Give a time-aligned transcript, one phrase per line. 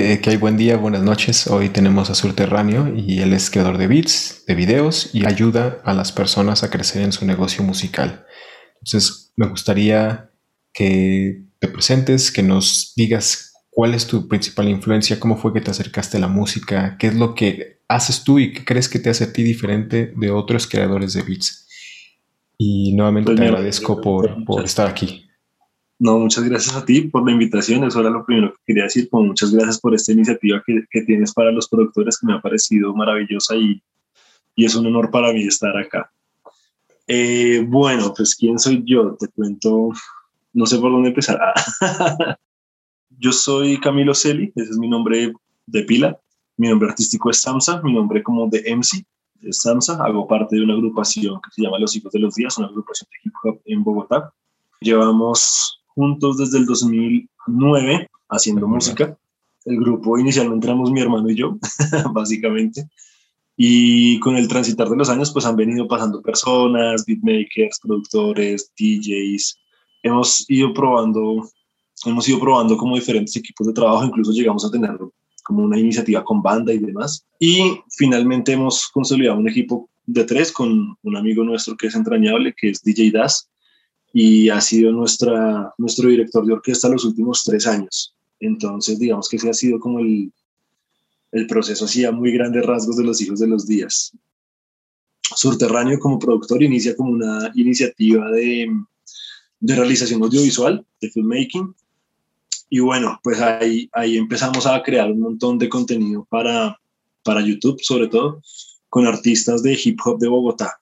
[0.00, 1.48] Eh, que hay buen día, buenas noches.
[1.48, 5.92] Hoy tenemos a Surterráneo y él es creador de beats, de videos y ayuda a
[5.92, 8.24] las personas a crecer en su negocio musical.
[8.74, 10.30] Entonces, me gustaría
[10.72, 15.72] que te presentes, que nos digas cuál es tu principal influencia, cómo fue que te
[15.72, 19.10] acercaste a la música, qué es lo que haces tú y qué crees que te
[19.10, 21.66] hace a ti diferente de otros creadores de beats.
[22.56, 25.27] Y nuevamente pues te agradezco por, por estar aquí.
[26.00, 27.82] No, muchas gracias a ti por la invitación.
[27.84, 29.08] Eso era lo primero que quería decir.
[29.08, 32.40] Como muchas gracias por esta iniciativa que, que, tienes para los productores, que me ha
[32.40, 33.82] parecido maravillosa y,
[34.54, 36.10] y es un honor para mí estar acá.
[37.08, 39.16] Eh, bueno, pues ¿quién soy yo?
[39.18, 39.90] Te cuento,
[40.52, 41.40] no sé por dónde empezar.
[43.18, 45.32] yo soy Camilo Celi, ese es mi nombre
[45.66, 46.18] de pila.
[46.56, 49.04] Mi nombre artístico es Samsa, mi nombre como de MC
[49.42, 49.98] es Samsa.
[50.04, 53.08] Hago parte de una agrupación que se llama Los Hijos de los Días, una agrupación
[53.10, 54.32] de hip hop en Bogotá.
[54.80, 59.18] Llevamos juntos desde el 2009 haciendo música.
[59.64, 61.58] El grupo inicialmente éramos mi hermano y yo,
[62.12, 62.88] básicamente.
[63.56, 69.58] Y con el transitar de los años, pues han venido pasando personas, beatmakers, productores, DJs.
[70.04, 71.50] Hemos ido probando,
[72.06, 74.96] hemos ido probando como diferentes equipos de trabajo, incluso llegamos a tener
[75.42, 77.26] como una iniciativa con banda y demás.
[77.40, 82.54] Y finalmente hemos consolidado un equipo de tres con un amigo nuestro que es entrañable,
[82.56, 83.50] que es DJ Das,
[84.12, 88.14] y ha sido nuestra, nuestro director de orquesta los últimos tres años.
[88.40, 90.32] Entonces, digamos que ese ha sido como el,
[91.32, 94.12] el proceso así a muy grandes rasgos de los hijos de los días.
[95.34, 98.68] Subterráneo como productor inicia como una iniciativa de,
[99.60, 101.74] de realización audiovisual, de filmmaking.
[102.70, 106.78] Y bueno, pues ahí, ahí empezamos a crear un montón de contenido para,
[107.22, 108.42] para YouTube, sobre todo,
[108.88, 110.77] con artistas de hip hop de Bogotá.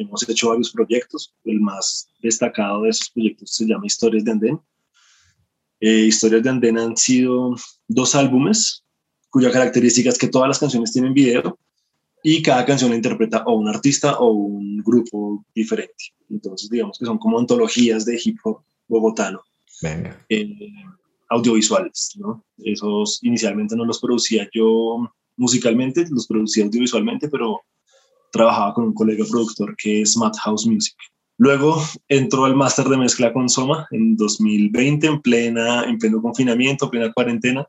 [0.00, 1.34] Hemos hecho varios proyectos.
[1.44, 4.60] El más destacado de esos proyectos se llama Historias de Andén.
[5.80, 7.54] Eh, Historias de Andén han sido
[7.86, 8.82] dos álbumes
[9.28, 11.58] cuya característica es que todas las canciones tienen video
[12.22, 16.12] y cada canción la interpreta o un artista o un grupo diferente.
[16.28, 19.42] Entonces, digamos que son como antologías de hip hop bogotano.
[20.28, 20.56] Eh,
[21.28, 22.44] audiovisuales, ¿no?
[22.58, 27.60] Esos inicialmente no los producía yo musicalmente, los producía audiovisualmente, pero
[28.30, 30.94] trabajaba con un colega productor que es House Music.
[31.38, 36.90] Luego entró al máster de mezcla con Soma en 2020, en, plena, en pleno confinamiento,
[36.90, 37.66] plena cuarentena.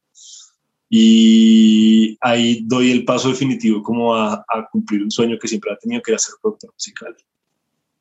[0.90, 6.02] Y ahí doy el paso definitivo como a, cumplir un sueño que siempre ha tenido,
[6.02, 7.16] que era ser productor musical.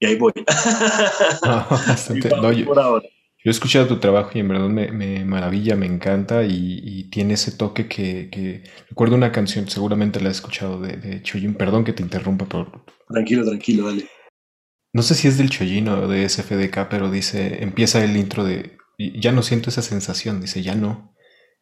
[0.00, 0.32] Y ahí voy.
[2.66, 3.06] por ahora.
[3.42, 7.52] Yo he escuchado tu trabajo y en verdad me, maravilla, me encanta y, tiene ese
[7.52, 11.54] toque que, Recuerdo una canción, seguramente la he escuchado de, de Chojin.
[11.54, 12.84] Perdón que te interrumpa, pero...
[13.08, 14.06] Tranquilo, tranquilo, dale.
[14.92, 18.76] No sé si es del Chojin o de SFDK, pero dice, empieza el intro de...
[18.98, 21.14] Ya no siento esa sensación, dice, ya no.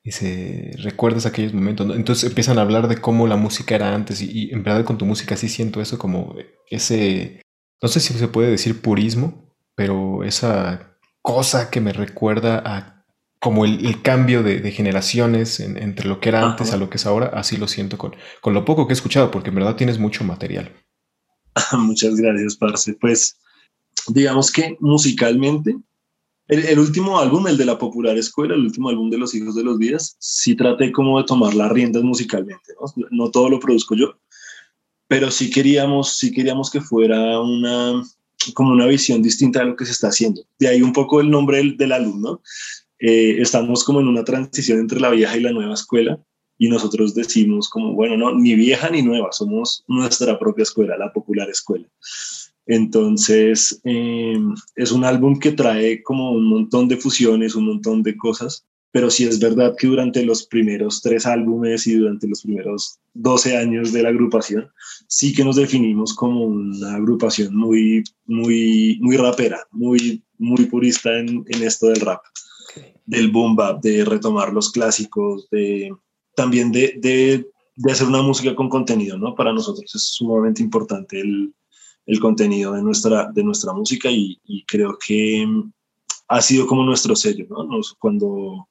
[0.02, 1.94] Dice, recuerdas aquellos momentos.
[1.94, 4.98] Entonces empiezan a hablar de cómo la música era antes y, y en verdad con
[4.98, 6.34] tu música sí siento eso como
[6.70, 7.40] ese...
[7.80, 12.98] No sé si se puede decir purismo, pero esa cosa que me recuerda a
[13.40, 17.26] como el, cambio de, generaciones entre lo que era antes a lo que es ahora,
[17.34, 20.24] así lo siento con, con lo poco que he escuchado, porque en verdad tienes mucho
[20.24, 20.72] material.
[21.78, 22.94] Muchas gracias, Parce.
[22.94, 23.38] Pues
[24.08, 25.76] digamos que musicalmente,
[26.48, 29.64] el, último álbum, el de la popular escuela, el último álbum de Los Hijos de
[29.64, 33.06] los Días, sí traté como de tomar las riendas musicalmente, ¿no?
[33.10, 34.18] no todo lo produzco yo,
[35.08, 38.02] pero sí queríamos, sí queríamos que fuera una,
[38.54, 40.42] como una visión distinta de lo que se está haciendo.
[40.58, 42.42] De ahí un poco el nombre del, alumno.
[42.98, 46.18] Eh, estamos como en una transición entre la vieja y la nueva escuela
[46.58, 51.12] y nosotros decimos como, bueno, no, ni vieja ni nueva, somos nuestra propia escuela, la
[51.12, 51.86] popular escuela.
[52.66, 54.36] Entonces, eh,
[54.74, 59.10] es un álbum que trae como un montón de fusiones, un montón de cosas pero
[59.10, 63.92] sí es verdad que durante los primeros tres álbumes y durante los primeros 12 años
[63.92, 64.70] de la agrupación,
[65.06, 71.44] sí que nos definimos como una agrupación muy, muy, muy rapera, muy, muy purista en,
[71.48, 72.22] en esto del rap,
[73.04, 75.90] del boom bap, de retomar los clásicos, de
[76.34, 79.34] también de, de, de, hacer una música con contenido, ¿no?
[79.34, 81.52] Para nosotros es sumamente importante el,
[82.06, 85.46] el contenido de nuestra, de nuestra música y, y, creo que
[86.28, 87.64] ha sido como nuestro sello, ¿no?
[87.64, 88.68] Nos, cuando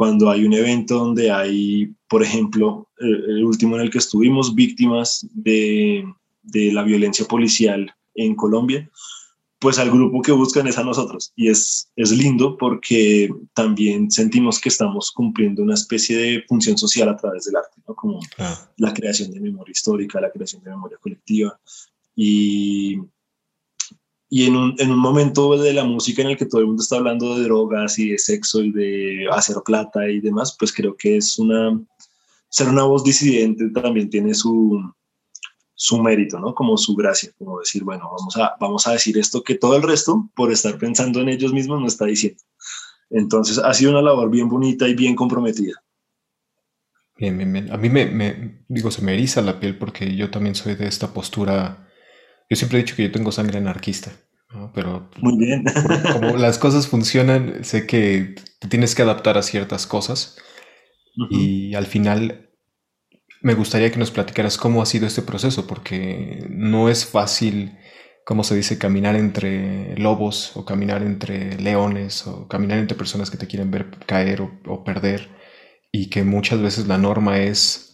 [0.00, 5.26] cuando hay un evento donde hay, por ejemplo, el, último en el que estuvimos, víctimas
[5.34, 6.10] de,
[6.42, 8.88] de, la violencia policial en Colombia,
[9.58, 11.34] pues al grupo que buscan es a nosotros.
[11.36, 17.10] Y es, es lindo porque también sentimos que estamos cumpliendo una especie de función social
[17.10, 17.94] a través del arte, ¿no?
[17.94, 18.20] como
[18.78, 21.60] la creación de memoria histórica, la creación de memoria colectiva.
[22.16, 22.96] Y,
[24.32, 26.82] y en un, en un, momento de la música en el que todo el mundo
[26.84, 30.96] está hablando de drogas y de sexo y de hacer plata y demás, pues creo
[30.96, 31.76] que es una,
[32.48, 34.80] ser una voz disidente también tiene su,
[35.74, 36.54] su mérito, ¿no?
[36.54, 39.82] Como su gracia, como decir, bueno, vamos a, vamos a decir esto que todo el
[39.82, 42.40] resto, por estar pensando en ellos mismos, no está diciendo.
[43.10, 45.82] Entonces, ha sido una labor bien bonita y bien comprometida.
[47.18, 47.72] Bien, bien.
[47.72, 50.86] A mí me, me, digo, se me eriza la piel porque yo también soy de
[50.86, 51.89] esta postura
[52.50, 54.10] yo siempre he dicho que yo tengo sangre anarquista,
[54.74, 55.64] pero Muy bien.
[56.12, 60.36] como las cosas funcionan, sé que te tienes que adaptar a ciertas cosas.
[61.30, 62.50] Y al final
[63.42, 67.78] me gustaría que nos platicaras cómo ha sido este proceso, porque no es fácil,
[68.24, 73.38] como se dice, caminar entre lobos o caminar entre leones o caminar entre personas que
[73.38, 75.28] te quieren ver caer o, o perder
[75.92, 77.89] y que muchas veces la norma es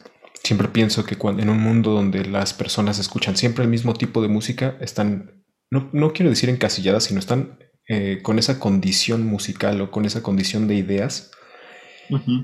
[0.46, 4.22] Siempre pienso que cuando, en un mundo donde las personas escuchan siempre el mismo tipo
[4.22, 7.58] de música, están, no, no quiero decir encasilladas, sino están
[7.88, 11.32] eh, con esa condición musical o con esa condición de ideas.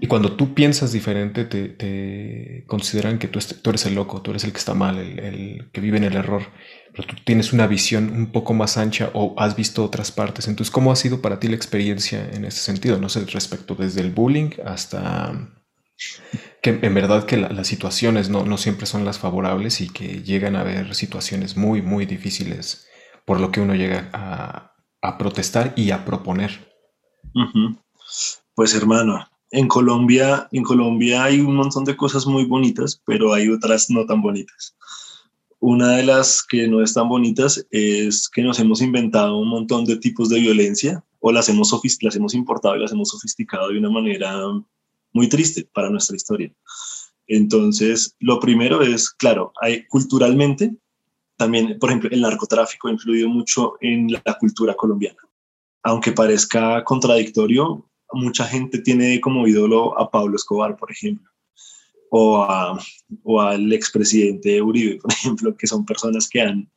[0.01, 4.43] Y cuando tú piensas diferente, te, consideran que tú, tú, eres el loco, tú eres
[4.43, 6.43] el que está mal, el, el, que vive en el error.
[6.93, 10.49] Pero tú tienes una visión un poco más ancha o has visto otras partes.
[10.49, 12.99] Entonces, ¿cómo ha sido para ti la experiencia en ese sentido?
[12.99, 15.63] No sé, respecto desde el bullying hasta
[16.63, 20.55] que en verdad que las situaciones no, no, siempre son las favorables y que llegan
[20.55, 22.87] a haber situaciones muy, muy difíciles
[23.27, 24.73] por lo que uno llega a,
[25.03, 26.73] a protestar y a proponer.
[28.55, 33.49] Pues hermano, en Colombia, en Colombia hay un montón de cosas muy bonitas, pero hay
[33.49, 34.77] otras no tan bonitas.
[35.59, 39.85] Una de las que no es tan bonitas es que nos hemos inventado un montón
[39.85, 43.79] de tipos de violencia o las hemos, las hemos importado y las hemos sofisticado de
[43.79, 44.33] una manera
[45.13, 46.53] muy triste para nuestra historia.
[47.27, 50.75] Entonces, lo primero es, claro, hay culturalmente,
[51.37, 55.19] también, por ejemplo, el narcotráfico ha influido mucho en la cultura colombiana.
[55.83, 61.31] Aunque parezca contradictorio, mucha gente tiene como ídolo a Pablo Escobar, por ejemplo,
[62.11, 62.79] o, a,
[63.23, 66.71] o al expresidente Uribe, por ejemplo, que son personas que han,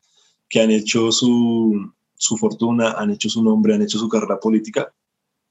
[0.50, 4.94] que han hecho su, su fortuna, han hecho su nombre, han hecho su carrera política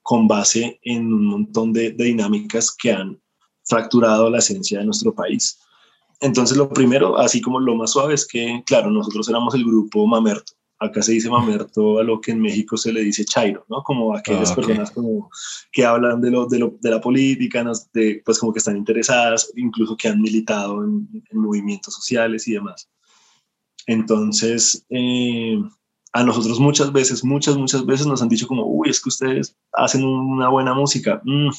[0.04, 3.18] con base en un montón de, dinámicas que han
[3.64, 5.58] fracturado la esencia de nuestro país.
[6.20, 10.06] Entonces, lo primero, así como lo más suave, es que, claro, nosotros éramos el grupo
[10.06, 10.52] Mamerto.
[10.78, 13.82] Acá se dice Mamerto a lo que en México se le dice Chairo, ¿no?
[13.82, 15.30] Como aquellas ah, personas como
[15.72, 17.64] que hablan de, lo, de, la política,
[17.94, 22.90] de, pues como que están interesadas, incluso que han militado en, movimientos sociales y demás.
[23.86, 25.58] Entonces, eh,
[26.14, 29.56] a nosotros muchas veces, muchas, muchas veces nos han dicho como, uy, es que ustedes
[29.72, 31.50] hacen una buena música, mm,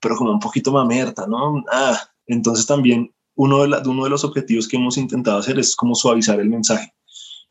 [0.00, 1.60] pero como un poquito mamerta, ¿no?
[1.72, 1.98] Ah,
[2.28, 6.38] entonces también uno de, uno de los objetivos que hemos intentado hacer es como suavizar
[6.38, 6.94] el mensaje.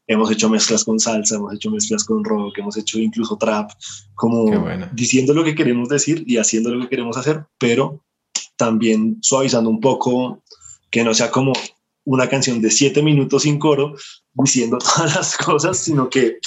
[0.08, 3.72] Hemos hecho mezclas con salsa, hemos hecho mezclas con rock, hemos hecho incluso trap,
[4.16, 4.46] como
[4.94, 8.02] diciendo lo que queremos decir y haciendo lo que queremos hacer, pero
[8.56, 10.42] también suavizando un poco,
[10.90, 11.52] que no sea como
[12.05, 13.95] una canción de siete minutos sin coro
[14.33, 16.38] diciendo todas las cosas, sino que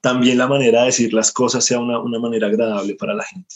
[0.00, 3.54] también la manera de decir las cosas sea una, una manera agradable para la gente.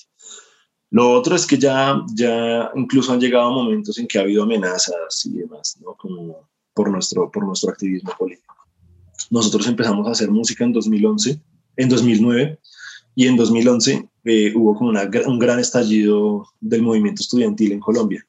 [0.91, 5.27] Lo otro es que ya, ya incluso han llegado momentos en que ha habido amenazas
[5.27, 5.95] y demás, ¿no?
[5.95, 8.55] Como por nuestro, por nuestro activismo político.
[9.31, 11.41] Nosotros empezamos a hacer música en 2011,
[11.77, 12.61] en 2009,
[13.17, 18.27] y en 2011 eh, hubo como un gran estallido del movimiento estudiantil en Colombia.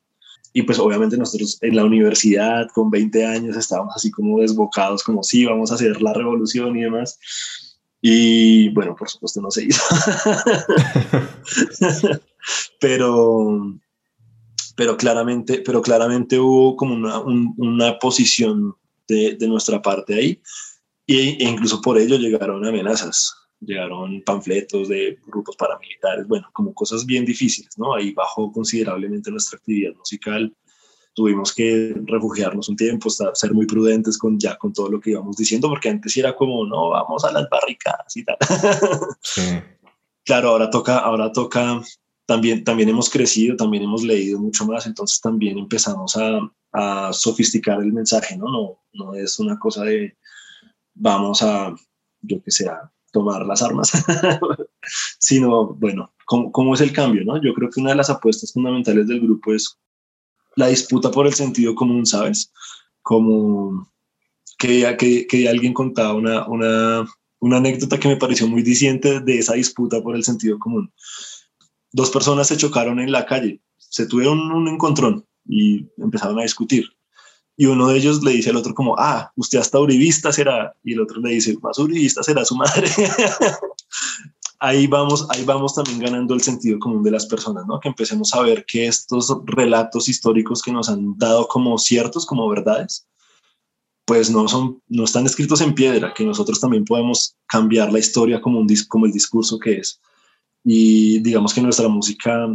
[0.58, 5.22] Y pues obviamente nosotros en la universidad con 20 años estábamos así como desbocados, como
[5.22, 7.20] sí, vamos a hacer la revolución y demás.
[8.02, 9.80] Y bueno, por supuesto no se hizo.
[12.80, 13.72] pero,
[14.76, 18.74] pero, claramente, pero claramente hubo como una, una posición
[19.08, 20.42] de, de, nuestra parte ahí.
[21.06, 27.26] E incluso por ello llegaron amenazas llegaron panfletos de grupos paramilitares, bueno, como cosas bien
[27.26, 27.96] difíciles, ¿no?
[27.96, 30.56] Ahí bajó considerablemente nuestra actividad musical.
[31.14, 35.36] Tuvimos que refugiarnos un tiempo, ser muy prudentes con ya con todo lo que íbamos
[35.36, 38.38] diciendo, porque antes era como, no, vamos a las barricadas y tal.
[40.24, 41.82] claro, ahora toca, ahora toca,
[42.28, 46.40] también, también hemos crecido, también hemos leído mucho más, entonces también empezamos a,
[46.74, 48.52] a sofisticar el mensaje, ¿no?
[48.52, 50.16] No, no es una cosa de
[50.94, 51.76] vamos a,
[52.22, 53.92] yo que sea, tomar las armas,
[55.20, 57.24] sino, bueno, ¿cómo, es el cambio?
[57.26, 57.42] ¿no?
[57.42, 59.78] Yo creo que una de las apuestas fundamentales del grupo es
[60.56, 62.52] la disputa por el sentido común, ¿sabes?
[63.02, 63.90] Como
[64.58, 67.06] que, que, que alguien contaba una, una,
[67.40, 70.92] una anécdota que me pareció muy diciente de esa disputa por el sentido común.
[71.92, 76.97] Dos personas se chocaron en la calle, se tuvieron un encontrón y empezaron a discutir.
[77.58, 80.94] Y uno de ellos le dice al otro como, ah, usted hasta uribista será, y
[80.94, 82.88] el otro le dice, más uribista será su madre.
[84.60, 87.80] ahí vamos, ahí vamos también ganando el sentido común de las personas, ¿no?
[87.80, 92.48] Que empecemos a ver que estos relatos históricos que nos han dado como ciertos, como
[92.48, 93.08] verdades,
[94.06, 98.40] pues no son, no están escritos en piedra, que nosotros también podemos cambiar la historia
[98.40, 100.00] como un como el discurso que es.
[100.64, 102.48] Y digamos que nuestra música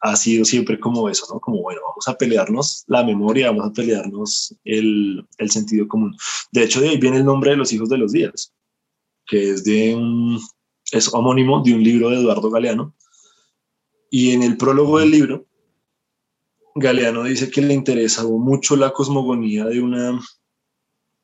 [0.00, 1.40] ha sido siempre como eso, ¿no?
[1.40, 6.16] Como, bueno, vamos a pelearnos la memoria, vamos a pelearnos el, el sentido común.
[6.52, 8.52] De hecho, de ahí viene el nombre de los hijos de los días,
[9.26, 10.40] que es de un,
[10.92, 12.94] es homónimo de un libro de Eduardo Galeano.
[14.10, 15.46] Y en el prólogo del libro,
[16.74, 20.18] Galeano dice que le interesaba mucho la cosmogonía de una,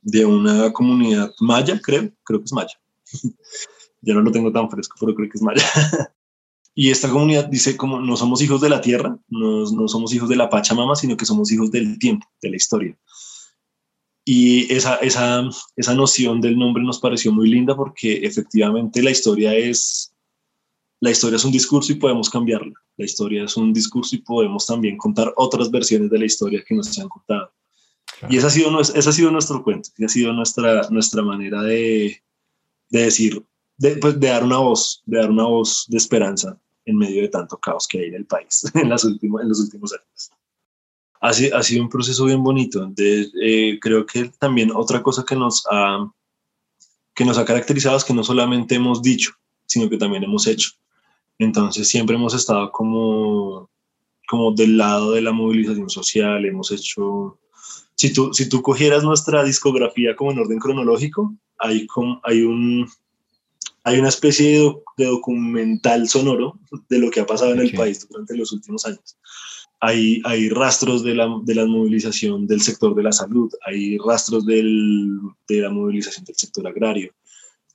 [0.03, 2.81] de una comunidad maya, creo, creo que es maya.
[4.03, 5.65] ya no lo tengo tan fresco, pero creo que es maya.
[6.79, 10.29] Y esta comunidad dice como no somos hijos de la tierra, no, no somos hijos
[10.29, 12.95] de la Pachamama, sino que somos hijos del tiempo, de la historia.
[14.27, 19.55] Y esa, esa, esa noción del nombre nos pareció muy linda porque efectivamente la historia
[19.55, 20.13] es,
[21.01, 22.75] la historia es un discurso y podemos cambiarla.
[22.99, 26.75] La historia es un discurso y podemos también contar otras versiones de la historia que
[26.75, 27.53] nos han contado.
[28.29, 31.63] Y ese ha, sido, ese ha sido nuestro cuento, esa ha sido nuestra, nuestra manera
[31.63, 32.23] de,
[32.91, 33.43] de decir,
[33.79, 37.29] de, pues, de dar una voz, de dar una voz de esperanza en medio de
[37.29, 40.31] tanto caos que hay en el país en, las últimos, en los últimos años.
[41.21, 42.87] Ha, ha sido un proceso bien bonito.
[42.87, 46.11] De, eh, creo que también otra cosa que nos, ha,
[47.15, 49.33] que nos ha caracterizado es que no solamente hemos dicho,
[49.67, 50.71] sino que también hemos hecho.
[51.39, 53.69] Entonces siempre hemos estado como,
[54.29, 57.39] como del lado de la movilización social, hemos hecho...
[57.99, 62.87] Si tú, si tú cogieras nuestra discografía como en orden cronológico, hay, como, hay un,
[63.87, 68.37] hay una especie de, documental sonoro de lo que ha pasado en el país durante
[68.37, 69.17] los últimos años.
[69.79, 74.45] Hay, hay rastros de la, de la, movilización del sector de la salud, hay rastros
[74.45, 75.17] del,
[75.47, 77.13] de la movilización del sector agrario.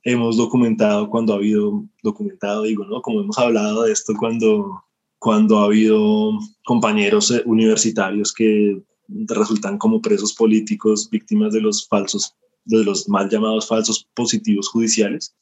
[0.02, 3.00] Hemos documentado cuando ha habido, documentado digo, ¿no?
[3.00, 4.84] Como hemos hablado de esto cuando,
[5.18, 6.32] cuando ha habido
[6.66, 12.34] compañeros eh, universitarios que resultan como presos políticos, víctimas de los falsos,
[12.66, 15.34] de los mal llamados falsos positivos judiciales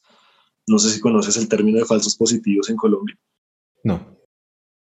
[0.67, 3.17] no sé si conoces el término de falsos positivos en Colombia.
[3.83, 4.17] No.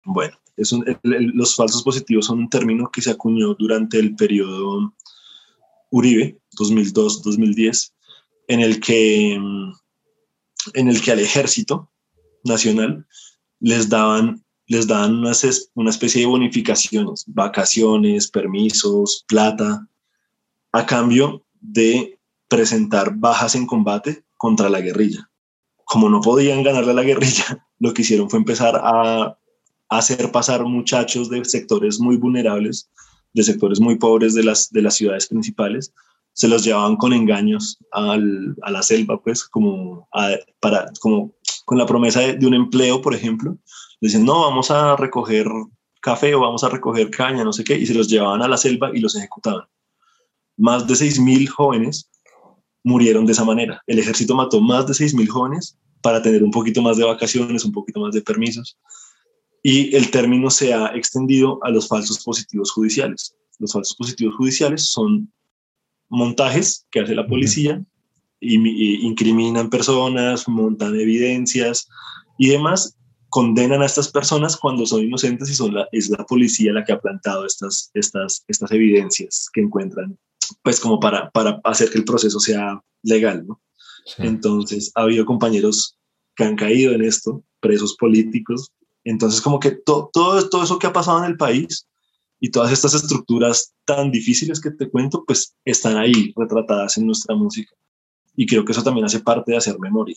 [0.04, 4.94] Bueno, es los falsos positivos son un término que se acuñó durante el periodo
[5.90, 7.92] Uribe, 2002-2010,
[8.48, 11.90] en el que en el que al ejército
[12.44, 13.06] nacional
[13.60, 15.32] les daban les daban una,
[15.74, 19.86] una especie de bonificaciones, vacaciones, permisos, plata,
[20.72, 25.30] a cambio de presentar bajas en combate contra la guerrilla
[25.94, 29.38] como no podían ganarle a la guerrilla, lo que hicieron fue empezar a,
[29.88, 32.90] hacer pasar muchachos de sectores muy vulnerables,
[33.32, 35.94] de sectores muy pobres de las, de las ciudades principales,
[36.32, 40.08] se los llevaban con engaños a la selva, pues, como,
[40.58, 43.56] para, como con la promesa de, un empleo, por ejemplo.
[44.00, 45.46] Dicen, no, vamos a recoger
[46.00, 48.56] café o vamos a recoger caña, no sé qué, y se los llevaban a la
[48.56, 49.66] selva y los ejecutaban.
[50.56, 52.10] Más de 6.000 jóvenes
[52.84, 53.82] murieron de esa manera.
[53.86, 57.72] El ejército mató más de 6.000 jóvenes para tener un poquito más de vacaciones, un
[57.72, 58.78] poquito más de permisos.
[59.62, 63.34] Y el término se ha extendido a los falsos positivos judiciales.
[63.58, 65.32] Los falsos positivos judiciales son
[66.10, 67.82] montajes que hace la policía,
[68.44, 71.88] y, incriminan personas, montan evidencias
[72.38, 72.96] y demás,
[73.28, 76.92] condenan a estas personas cuando son inocentes y son la, es la policía la que
[76.92, 80.16] ha plantado estas, estas, estas evidencias que encuentran
[80.62, 83.60] pues como para, para hacer que el proceso sea legal, ¿no?
[84.18, 85.96] Entonces, ha habido compañeros
[86.36, 88.70] que han caído en esto, presos políticos.
[89.04, 91.86] Entonces, como que todo, todo eso que ha pasado en el país
[92.40, 97.34] y todas estas estructuras tan difíciles que te cuento, pues están ahí retratadas en nuestra
[97.34, 97.74] música.
[98.36, 100.16] Y creo que eso también hace parte de hacer memoria.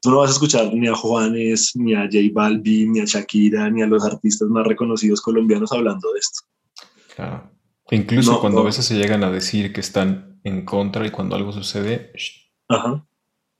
[0.00, 3.68] Tú no vas a escuchar ni a Juanes, ni a J Balvin, ni a Shakira,
[3.68, 6.40] ni a los artistas más reconocidos colombianos hablando de esto.
[7.14, 7.50] Claro.
[7.90, 11.52] Incluso cuando a veces se llegan a decir que están en contra y cuando algo
[11.52, 12.12] sucede,
[12.68, 13.04] Ajá.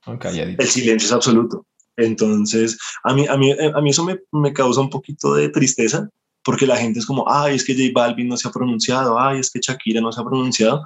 [0.07, 1.65] el silencio es absoluto.
[1.97, 6.09] Entonces, a mí, a mí, a mí eso me, me, causa un poquito de tristeza
[6.43, 9.39] porque la gente es como, ay, es que J Balvin no se ha pronunciado, ay,
[9.39, 10.81] es que Shakira no se ha pronunciado.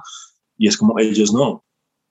[0.58, 1.64] Y es como, ellos no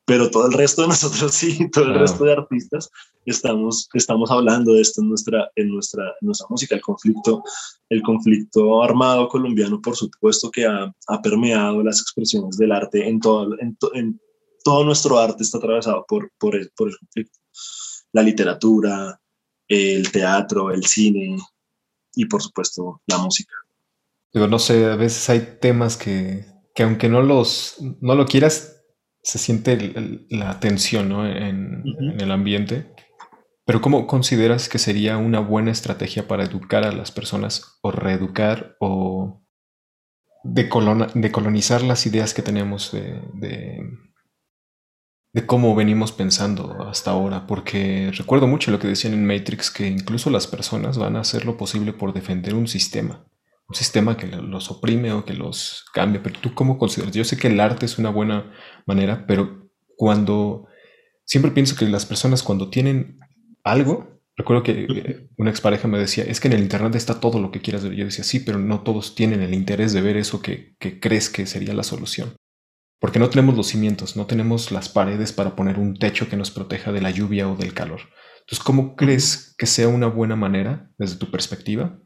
[0.05, 2.89] pero todo el resto de nosotros sí, todo el resto de artistas
[3.25, 7.43] estamos, estamos hablando de esto en nuestra, en nuestra, nuestra música, el conflicto,
[7.89, 13.19] el conflicto armado colombiano, por supuesto que ha, ha permeado las expresiones del arte en
[13.19, 14.21] todo, en, en,
[14.63, 17.39] todo nuestro arte está atravesado por, por, el, por el conflicto.
[18.13, 19.19] La literatura,
[19.67, 21.37] el teatro, el cine
[22.15, 23.53] y por supuesto la música.
[24.33, 28.74] Digo, no sé, a veces hay temas que que aunque no los no lo quieras,
[29.25, 29.91] se siente
[30.29, 31.27] la tensión ¿no?
[31.27, 31.83] en,
[32.19, 32.93] el ambiente.
[33.65, 38.77] Pero ¿cómo consideras que sería una buena estrategia para educar a las personas o reeducar
[38.79, 39.43] o
[40.43, 43.19] decolonizar las ideas que tenemos de,
[45.33, 47.47] de, cómo venimos pensando hasta ahora?
[47.47, 51.45] Porque recuerdo mucho lo que decían en Matrix, que incluso las personas van a hacer
[51.45, 53.25] lo posible por defender un sistema
[53.67, 57.15] un sistema que los oprime o que los cambie, pero tú cómo consideras?
[57.15, 58.53] Yo sé que el arte es una buena
[58.85, 60.67] manera, pero cuando
[61.25, 63.19] siempre pienso que las personas cuando tienen
[63.63, 67.51] algo, recuerdo que una expareja me decía, es que en el internet está todo lo
[67.51, 67.93] que quieras ver.
[67.93, 71.29] Yo decía, sí, pero no todos tienen el interés de ver eso que, que crees
[71.29, 72.35] que sería la solución.
[72.99, 76.51] Porque no tenemos los cimientos, no tenemos las paredes para poner un techo que nos
[76.51, 78.01] proteja de la lluvia o del calor.
[78.41, 81.99] Entonces, ¿cómo crees que sea una buena manera, desde tu perspectiva,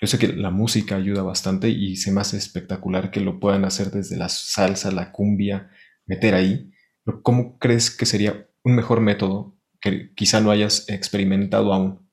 [0.00, 3.64] yo sé que la música ayuda bastante y se me hace espectacular que lo puedan
[3.64, 5.70] hacer desde la salsa, la cumbia,
[6.06, 6.70] meter ahí.
[7.04, 12.08] Pero ¿cómo crees que sería un mejor método que quizá no hayas experimentado aún?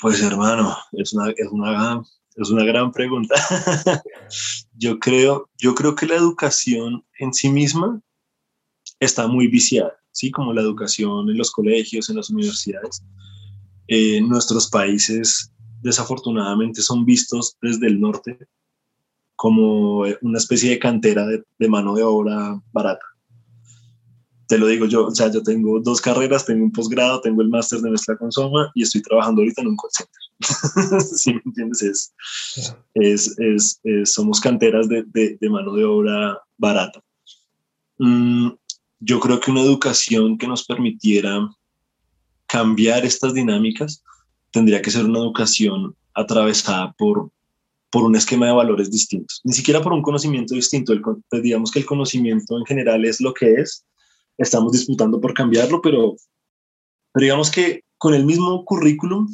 [0.00, 2.02] Pues hermano, es una, es una,
[2.36, 3.34] es una gran pregunta.
[4.74, 8.02] yo, creo, yo creo que la educación en sí misma
[8.98, 10.30] está muy viciada, ¿sí?
[10.30, 13.02] Como la educación en los colegios, en las universidades.
[13.88, 15.49] En nuestros países
[15.82, 18.38] desafortunadamente son vistos desde el norte
[19.40, 23.04] como una especie de cantera de, mano de obra barata.
[24.46, 27.48] Te lo digo yo, o sea, yo tengo dos carreras, tengo un posgrado, tengo el
[27.48, 31.00] máster de mezcla con Soma y estoy trabajando ahorita en un call center.
[31.00, 32.12] ¿Sí me entiendes?
[32.92, 37.02] Es, es, somos canteras de, de, mano de obra barata.
[37.98, 38.50] Mm,
[38.98, 41.48] yo creo que una educación que nos permitiera
[42.46, 44.02] cambiar estas dinámicas
[44.50, 47.30] tendría que ser una educación atravesada por,
[47.90, 50.92] por un esquema de valores distintos, ni siquiera por un conocimiento distinto.
[50.92, 53.84] El, pues, digamos que el conocimiento en general es lo que es,
[54.38, 56.16] estamos disputando por cambiarlo, pero,
[57.14, 59.28] digamos que con el mismo currículum,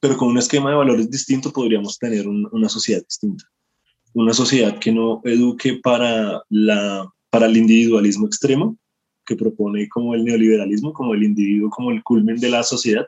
[0.00, 3.44] pero con un esquema de valores distinto, podríamos tener una sociedad distinta.
[4.14, 8.76] Una sociedad que no eduque para, la, para el individualismo extremo,
[9.24, 13.06] que propone como el neoliberalismo, como el individuo, como el culmen de la sociedad,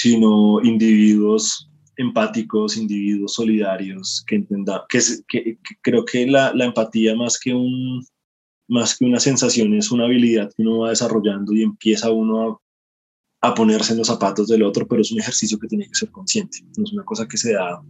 [0.00, 7.38] sino individuos empáticos, individuos solidarios, que entenda, que, que, creo que la, la, empatía más
[7.38, 8.02] que, un,
[8.66, 12.60] más que una sensación es una habilidad que uno va desarrollando y empieza uno
[13.42, 15.94] a, a, ponerse en los zapatos del otro, pero es un ejercicio que tiene que
[15.94, 17.82] ser consciente, no es una cosa que se da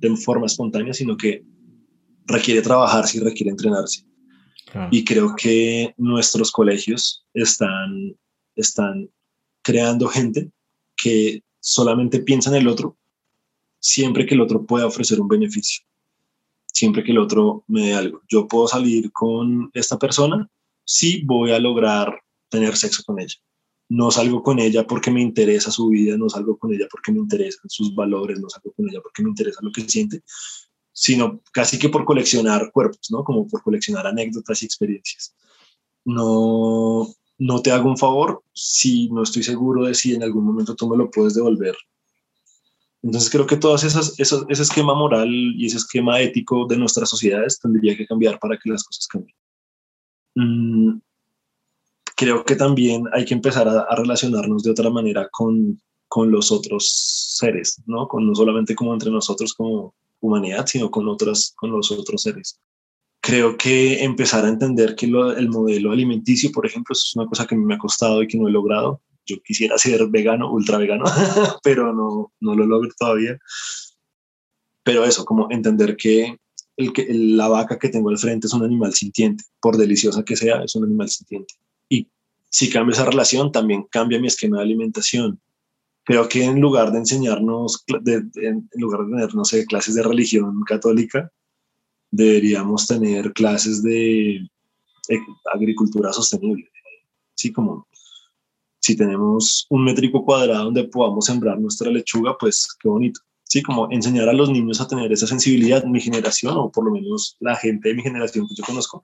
[0.00, 1.44] de forma espontánea, sino que
[2.26, 4.06] requiere trabajarse y requiere entrenarse.
[4.90, 8.16] Y creo que nuestros colegios están,
[8.56, 9.10] están
[9.62, 10.50] creando gente
[11.02, 12.96] que solamente piensa en el otro
[13.82, 15.84] siempre que el otro pueda ofrecer un beneficio,
[16.66, 18.22] siempre que el otro me dé algo.
[18.28, 20.48] Yo puedo salir con esta persona
[20.84, 23.34] si voy a lograr tener sexo con ella.
[23.88, 27.18] No salgo con ella porque me interesa su vida, no salgo con ella porque me
[27.18, 30.22] interesan sus valores, no salgo con ella porque me interesa lo que siente,
[30.92, 33.24] sino casi que por coleccionar cuerpos, ¿no?
[33.24, 35.34] Como por coleccionar anécdotas y experiencias.
[36.04, 37.12] No,
[37.42, 40.88] no te hago un favor si no estoy seguro de si en algún momento tú
[40.88, 41.76] me lo puedes devolver.
[43.02, 47.58] Entonces creo que todas esas, ese esquema moral y ese esquema ético de nuestras sociedades
[47.58, 49.34] tendría que cambiar para que las cosas cambien.
[50.36, 51.00] Mm,
[52.14, 57.36] creo que también hay que empezar a, relacionarnos de otra manera con, con, los otros
[57.40, 58.06] seres, ¿no?
[58.06, 62.60] Con, no solamente como entre nosotros como humanidad, sino con, otras, con los otros seres
[63.22, 67.54] creo que empezar a entender que el modelo alimenticio, por ejemplo, es una cosa que
[67.56, 69.00] me ha costado y que no he logrado.
[69.24, 71.04] Yo quisiera ser vegano, ultra vegano,
[71.62, 73.38] pero no, no lo logro todavía.
[74.82, 76.36] Pero eso, como entender que,
[76.76, 80.34] el, que la vaca que tengo al frente es un animal sintiente, por deliciosa que
[80.34, 81.54] sea, es un animal sintiente.
[81.88, 82.08] Y
[82.50, 85.40] si cambia esa relación, también cambia mi esquema de alimentación.
[86.02, 90.60] Creo que en lugar de enseñarnos, en lugar de tener, no sé, clases de religión
[90.66, 91.30] católica,
[92.12, 95.18] deberíamos tener clases de eh,
[95.52, 96.70] agricultura sostenible.
[97.34, 97.88] Sí, como
[98.80, 103.20] si tenemos un métrico cuadrado donde podamos sembrar nuestra lechuga, pues qué bonito.
[103.44, 105.84] Sí, como enseñar a los niños a tener esa sensibilidad.
[105.84, 109.02] Mi generación, o por lo menos la gente de mi generación que yo conozco,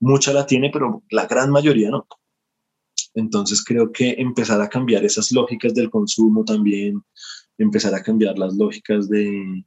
[0.00, 2.06] mucha la tiene, pero la gran mayoría no.
[3.14, 7.02] Entonces creo que empezar a cambiar esas lógicas del consumo también,
[7.58, 9.64] empezar a cambiar las lógicas de,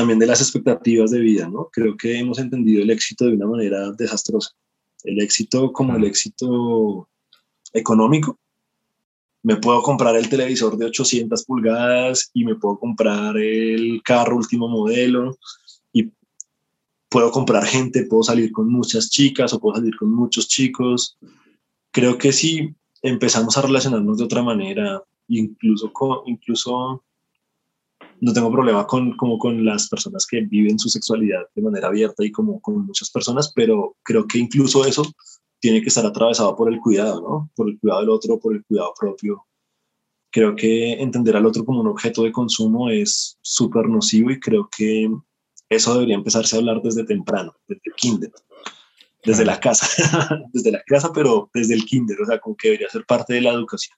[0.00, 1.68] también de las expectativas de vida, ¿no?
[1.70, 4.52] Creo que hemos entendido el éxito de una manera desastrosa.
[5.04, 7.06] El éxito como el éxito
[7.74, 8.38] económico.
[9.42, 14.68] Me puedo comprar el televisor de 800 pulgadas y me puedo comprar el carro último
[14.68, 15.36] modelo
[15.92, 16.10] y
[17.10, 21.18] puedo comprar gente, puedo salir con muchas chicas o puedo salir con muchos chicos.
[21.90, 27.04] Creo que si empezamos a relacionarnos de otra manera, incluso, con, incluso
[28.20, 32.24] no tengo problema con, como con las personas que viven su sexualidad de manera abierta
[32.24, 35.02] y como con muchas personas, pero creo que incluso eso
[35.58, 37.50] tiene que estar atravesado por el cuidado, ¿no?
[37.54, 39.46] Por el cuidado del otro, por el cuidado propio.
[40.30, 44.68] Creo que entender al otro como un objeto de consumo es súper nocivo y creo
[44.74, 45.10] que
[45.68, 48.32] eso debería empezarse a hablar desde temprano, desde el kinder,
[49.24, 49.86] desde la casa,
[50.52, 53.40] desde la casa, pero desde el kinder, o sea, como que debería ser parte de
[53.40, 53.96] la educación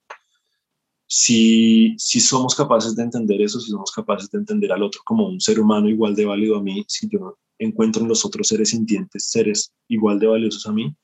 [1.14, 5.28] si, si somos capaces de entender eso, si somos capaces de entender al otro como
[5.28, 8.70] un ser humano igual de válido a mí, si yo encuentro en los otros seres
[8.70, 10.96] sintientes seres igual de valiosos a mí,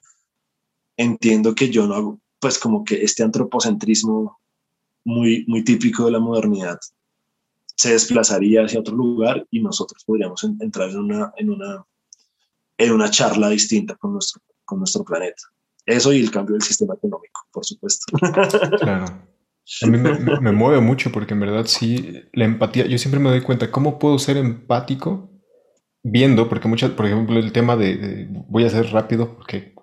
[0.97, 4.40] entiendo que yo no hago, pues como que este antropocentrismo
[5.05, 6.79] muy, muy típico de la modernidad
[7.77, 11.85] se desplazaría hacia otro lugar y nosotros podríamos entrar en una, en una,
[12.79, 15.42] en una charla distinta con nuestro, con nuestro planeta.
[15.85, 18.07] Eso y el cambio del sistema económico, por supuesto.
[18.79, 19.29] Claro.
[19.83, 23.43] A mí me, mueve mucho porque en verdad sí, la empatía, yo siempre me doy
[23.43, 25.31] cuenta cómo puedo ser empático
[26.03, 29.75] viendo, porque muchas, por ejemplo, el tema de, voy a ser rápido porque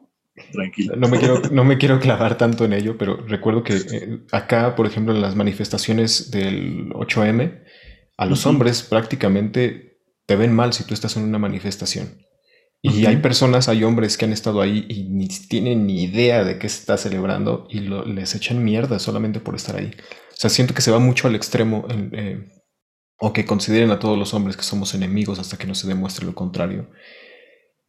[0.51, 0.95] Tranquilo.
[0.97, 4.75] No me, quiero, no me quiero clavar tanto en ello, pero recuerdo que eh, acá,
[4.75, 7.63] por ejemplo, en las manifestaciones del 8M,
[8.17, 12.25] a los hombres prácticamente te ven mal si tú estás en una manifestación.
[12.93, 16.59] Y hay personas, hay hombres que han estado ahí y ni tienen ni idea de
[16.59, 19.91] qué se está celebrando y les echan mierda solamente por estar ahí.
[20.31, 22.47] O sea, siento que se va mucho al extremo eh,
[23.17, 26.25] o que consideren a todos los hombres que somos enemigos hasta que no se demuestre
[26.25, 26.91] lo contrario.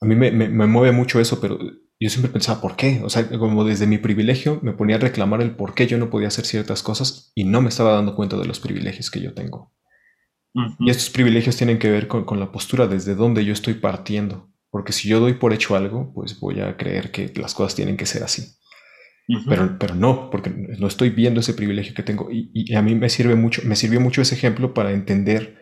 [0.01, 1.59] A mí me, mueve mucho eso, pero
[1.99, 3.01] yo siempre pensaba, ¿por qué?
[3.05, 6.09] O sea, como desde mi privilegio me ponía a reclamar el por qué yo no
[6.09, 9.35] podía hacer ciertas cosas y no me estaba dando cuenta de los privilegios que yo
[9.35, 9.75] tengo.
[10.79, 14.51] Y estos privilegios tienen que ver con, con la postura desde donde yo estoy partiendo.
[14.77, 17.97] Porque si yo doy por hecho algo, pues voy a creer que las cosas tienen
[17.97, 18.59] que ser así.
[19.49, 22.29] pero, pero no, porque no estoy viendo ese privilegio que tengo.
[22.31, 25.57] Y, a mí me sirve mucho, me sirvió mucho ese ejemplo para entender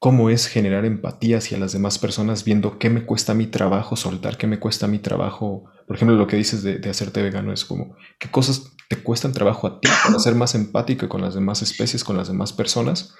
[0.00, 4.36] cómo es generar empatía hacia las demás personas, viendo qué me cuesta mi trabajo soltar,
[4.36, 5.70] qué me cuesta mi trabajo.
[5.86, 9.32] Por ejemplo, lo que dices de, de hacerte vegano es como, ¿qué cosas te cuestan
[9.32, 13.14] trabajo a ti para ser más empático con las demás especies, con las demás personas?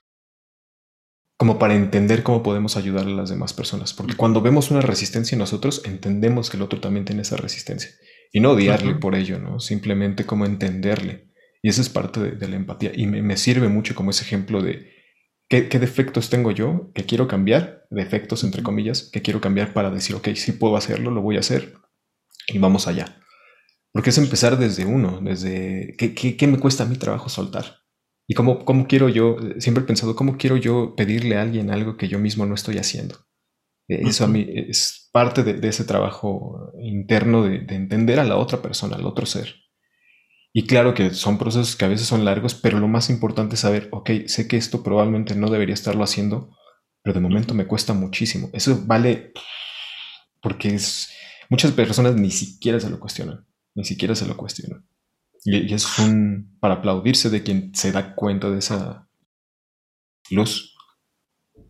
[1.36, 3.92] Como para entender cómo podemos ayudar a las demás personas.
[3.92, 7.90] Porque cuando vemos una resistencia en nosotros, entendemos que el otro también tiene esa resistencia.
[8.32, 9.60] Y no odiarle por ello, ¿no?
[9.60, 11.30] Simplemente como entenderle.
[11.62, 12.92] Y eso es parte de, la empatía.
[12.94, 14.90] Y me, sirve mucho como ese ejemplo de
[15.48, 20.16] qué, defectos tengo yo que quiero cambiar, defectos entre comillas, que quiero cambiar para decir,
[20.16, 21.74] ok, sí puedo hacerlo, lo voy a hacer.
[22.48, 23.20] Y vamos allá.
[23.92, 27.85] Porque es empezar desde uno, desde qué, qué me cuesta a mi trabajo soltar.
[28.28, 31.96] ¿Y cómo, cómo quiero yo, siempre he pensado, cómo quiero yo pedirle a alguien algo
[31.96, 33.16] que yo mismo no estoy haciendo?
[33.88, 38.60] Eh, eso a mí es parte de, ese trabajo interno de, entender a la otra
[38.60, 39.54] persona, al otro ser.
[40.52, 43.60] Y claro que son procesos que a veces son largos, pero lo más importante es
[43.60, 46.50] saber, ok, sé que esto probablemente no debería estarlo haciendo,
[47.02, 48.48] pero de momento me cuesta muchísimo.
[48.52, 49.32] Eso vale
[50.42, 51.10] porque es,
[51.50, 54.86] muchas personas ni siquiera se lo cuestionan, ni siquiera se lo cuestionan.
[55.46, 59.08] Y, es un para aplaudirse de quien se da cuenta de esa
[60.30, 60.74] luz.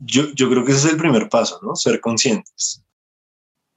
[0.01, 1.77] Yo, yo creo que ese es el primer paso, ¿no?
[1.77, 2.83] Ser conscientes.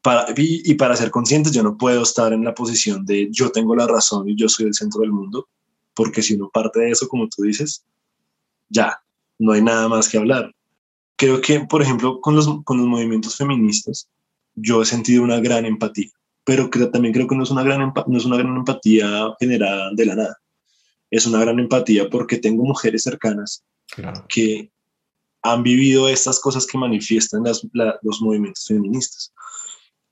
[0.02, 3.76] Para, y, para ser conscientes yo no puedo estar en la posición de yo tengo
[3.76, 5.50] la razón y yo soy el centro del mundo,
[5.94, 7.86] porque si uno parte de eso, como tú dices,
[8.70, 9.02] ya,
[9.38, 10.56] no hay nada más que hablar.
[11.18, 14.08] Creo que, por ejemplo, con los, con los movimientos feministas,
[14.56, 16.12] yo he sentido una gran empatía
[16.50, 20.06] pero también creo que no es, una gran no es una gran empatía generada de
[20.08, 20.38] la nada.
[21.12, 23.64] Es una gran empatía porque tengo mujeres cercanas
[24.28, 24.72] que
[25.44, 29.32] han vivido estas cosas que manifiestan los movimientos feministas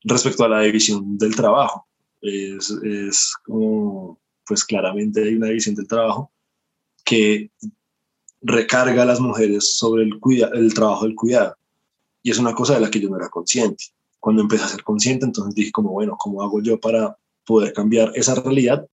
[0.04, 1.88] respecto a la división del trabajo.
[2.21, 6.32] Es, es como, pues claramente hay una división del trabajo
[7.04, 7.50] que
[8.43, 10.19] recarga a las mujeres sobre el,
[10.54, 11.58] el trabajo del cuidado.
[12.21, 13.86] Y es una cosa de la que yo no era consciente
[14.27, 18.11] cuando empecé a ser consciente, entonces dije como, bueno, ¿cómo hago yo para poder cambiar
[18.13, 18.85] esa realidad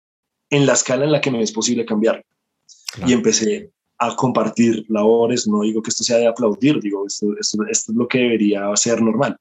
[0.49, 2.25] en la escala en la que me es posible cambiar?
[3.05, 7.65] Y empecé a compartir labores, no digo que esto sea de aplaudir, digo, esto, esto,
[7.69, 9.37] esto es lo que debería ser normal.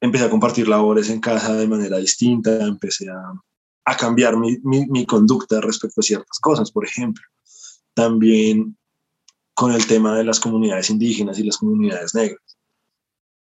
[0.00, 3.34] Empecé a compartir labores en casa de manera distinta, empecé a,
[3.84, 7.22] a cambiar mi, mi, mi conducta respecto a ciertas cosas, por ejemplo.
[7.92, 8.78] También
[9.52, 12.49] con el tema de las comunidades indígenas y las comunidades negras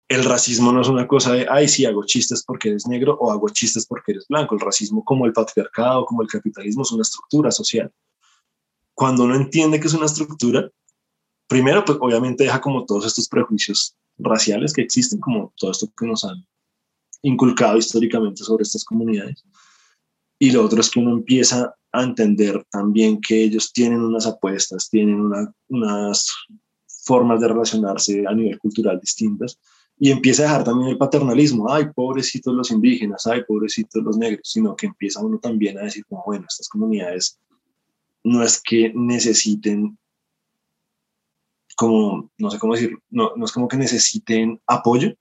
[0.09, 3.31] el racismo no es una cosa de, ay, sí, hago chistes porque eres negro o
[3.31, 4.55] hago chistes porque eres blanco.
[4.55, 7.93] El racismo, como el patriarcado, como el capitalismo, es una estructura social.
[8.95, 10.67] Cuando uno entiende que es una estructura,
[11.47, 16.07] primero, pues obviamente deja como todos estos prejuicios raciales que existen, como todo esto que
[16.07, 16.43] nos han
[17.21, 19.45] inculcado históricamente sobre estas comunidades.
[20.39, 24.89] Y lo otro es que uno empieza a entender también que ellos tienen unas apuestas,
[24.89, 25.31] tienen
[25.67, 26.33] unas
[27.05, 29.59] formas de relacionarse a nivel cultural distintas
[29.99, 34.41] y empieza a dejar también el paternalismo, ay, pobrecitos los indígenas, ay, pobrecitos los negros,
[34.43, 37.37] sino que empieza uno también a decir, como, bueno, estas comunidades
[38.23, 39.97] no es que necesiten
[41.75, 45.13] como, no sé cómo decir, no, no es como que necesiten apoyo,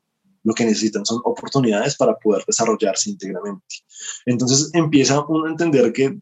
[0.45, 3.77] lo que necesitan son oportunidades para poder desarrollarse íntegramente.
[4.27, 6.19] Entonces empieza uno a entender que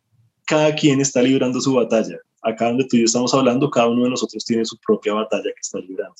[0.46, 2.18] cada quien está librando su batalla.
[2.42, 5.44] Acá donde tú y yo estamos hablando, cada uno de nosotros tiene su propia batalla
[5.44, 6.16] que está librando.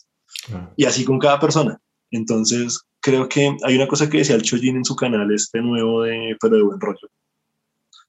[0.76, 1.80] Y así con cada persona.
[2.10, 6.02] Entonces, creo que hay una cosa que decía el Chojin en su canal, este nuevo
[6.02, 7.08] de, pero de buen rollo.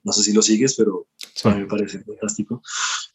[0.03, 1.07] No sé si lo sigues, pero
[1.43, 2.61] a mí me parece fantástico.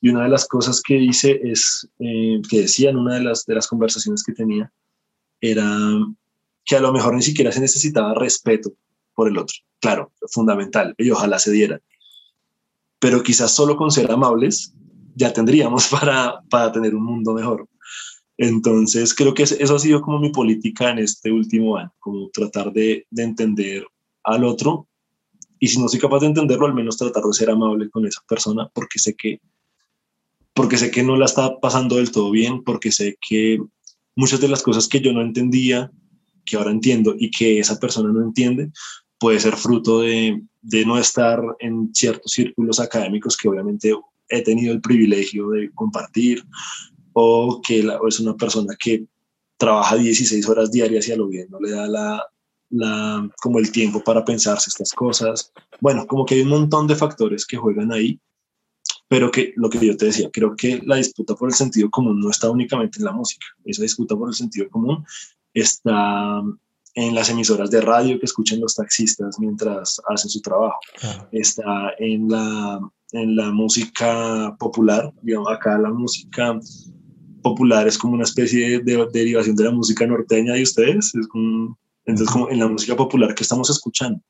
[0.01, 3.47] Y una de las cosas que dice es, eh, que decía en una de las,
[3.47, 4.71] de las conversaciones que tenía,
[5.41, 5.67] era
[6.65, 8.73] que a lo mejor ni siquiera se necesitaba respeto
[9.15, 9.57] por el otro.
[9.81, 11.81] Claro, fundamental, y ojalá se diera.
[12.99, 14.73] Pero quizás solo con ser amables
[15.15, 17.67] ya tendríamos para, para tener un mundo mejor.
[18.43, 22.73] Entonces, creo que eso ha sido como mi política en este último año, como tratar
[22.73, 23.87] de, de entender
[24.25, 24.89] al otro.
[25.61, 28.21] Y si no soy capaz de entenderlo, al menos tratar de ser amable con esa
[28.29, 29.41] persona porque sé que
[30.55, 33.59] porque sé que no la está pasando del todo bien, porque sé que
[34.17, 35.91] muchas de las cosas que yo no entendía
[36.45, 38.71] que ahora entiendo y que esa persona no entiende,
[39.19, 40.43] puede ser fruto de
[40.85, 43.95] no estar en ciertos círculos académicos que obviamente
[44.29, 46.45] he tenido el privilegio de compartir,
[47.13, 49.05] o que es una persona que
[49.57, 52.25] trabaja 16 horas diarias y a lo bien no le da la,
[52.71, 55.53] la, como el tiempo para pensarse estas cosas.
[55.81, 58.19] Bueno, como que hay un montón de factores que juegan ahí,
[59.09, 62.19] pero que lo que yo te decía, creo que la disputa por el sentido común
[62.19, 65.05] no está únicamente en la música, esa disputa por el sentido común
[65.55, 66.43] está
[66.95, 70.79] en las emisoras de radio que escuchan los taxistas mientras hacen su trabajo.
[71.31, 72.81] Está en la,
[73.13, 76.59] en la música popular, digamos, acá la música
[77.43, 81.29] popular es como una especie de, derivación de la música norteña de ustedes, es
[82.05, 84.21] entonces como en la música popular que estamos escuchando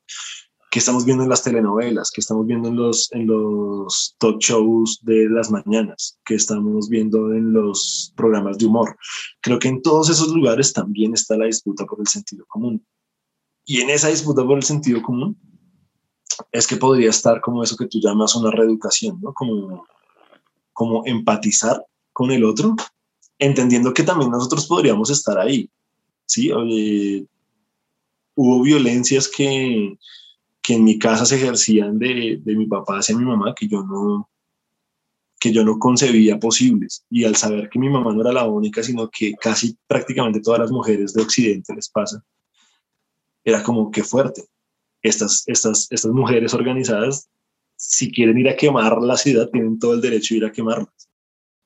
[0.73, 4.97] que estamos viendo en las telenovelas, que estamos viendo en los, en los talk shows
[5.03, 8.97] de las mañanas, que estamos viendo en los programas de humor.
[9.39, 12.83] Creo que en todos esos lugares también está la disputa por el sentido común.
[13.63, 15.37] Y en esa disputa por el sentido común
[16.51, 19.31] es que podría estar como eso que tú llamas una reeducación, ¿no?
[19.31, 19.85] Como,
[20.71, 22.75] como empatizar con el otro,
[23.39, 25.69] entendiendo que también nosotros podríamos estar ahí,
[26.25, 26.51] ¿sí?
[28.35, 29.97] Hubo violencias que,
[30.61, 33.83] que en mi casa se ejercían de, de, mi papá hacia mi mamá que yo
[33.83, 34.29] no
[35.39, 37.05] que yo no concebía posibles.
[37.09, 40.61] Y al saber que mi mamá no era la única sino que casi prácticamente todas
[40.61, 42.23] las mujeres de occidente les pasa
[43.43, 44.45] era como que fuerte.
[45.01, 47.29] Estas estas estas mujeres organizadas
[47.75, 51.09] si quieren ir a quemar la ciudad tienen todo el derecho de ir a quemarlas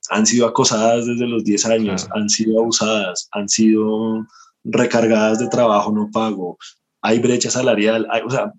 [0.09, 4.25] han sido acosadas desde los 10 años han sido abusadas han sido
[4.63, 6.57] recargadas de trabajo no pago
[7.01, 8.53] hay brecha salarial hay, o sea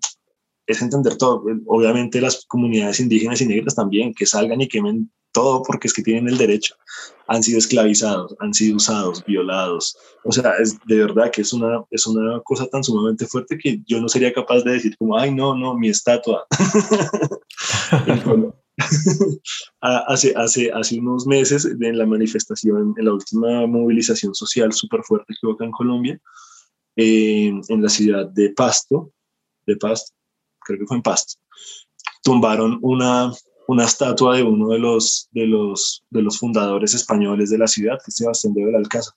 [0.69, 1.43] es entender todo.
[1.65, 6.03] Obviamente las comunidades indígenas y negras también, que salgan y quemen todo porque es que
[6.03, 6.75] tienen el derecho.
[7.27, 9.97] Han sido esclavizados, han sido usados, violados.
[10.23, 13.81] O sea, es de verdad que es una, es una cosa tan sumamente fuerte que
[13.87, 16.45] yo no sería capaz de decir como, ay, no, no, mi estatua.
[19.81, 25.33] hace, hace, hace unos meses, en la manifestación, en la última movilización social súper fuerte
[25.33, 26.21] que hubo acá en Colombia,
[26.95, 29.11] eh, en la ciudad de Pasto,
[29.65, 30.13] de Pasto,
[30.59, 31.39] creo que fue en Pasto,
[32.23, 33.31] tumbaron una,
[33.67, 37.97] una estatua de uno de los, de, los, de los fundadores españoles de la ciudad,
[37.97, 39.13] que es Sebastián de Belalcázar.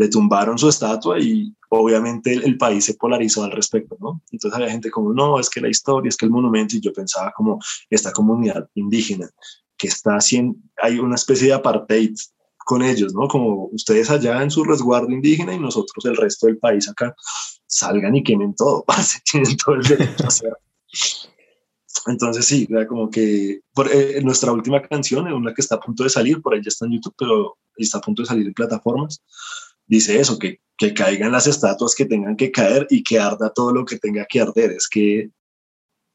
[0.00, 4.22] Le tumbaron su estatua y obviamente el, país se polarizó al respecto, ¿no?
[4.32, 6.90] Entonces había gente como, no, es que la historia, es que el monumento, y yo
[6.90, 7.58] pensaba como
[7.90, 9.28] esta comunidad indígena
[9.76, 12.14] que está haciendo, hay una especie de apartheid
[12.64, 13.28] con ellos, ¿no?
[13.28, 17.14] Como ustedes allá en su resguardo indígena y nosotros el resto del país acá
[17.66, 18.86] salgan y quemen todo,
[19.30, 20.52] tienen todo el derecho a hacer.
[22.06, 26.08] Entonces sí, como que por, eh, nuestra última canción, una que está a punto de
[26.08, 29.22] salir, por ahí ya está en YouTube, pero está a punto de salir en plataformas,
[29.90, 33.72] dice eso, que, que caigan las estatuas que tengan que caer y que arda todo
[33.72, 34.70] lo que tenga que arder.
[34.70, 35.30] Es que,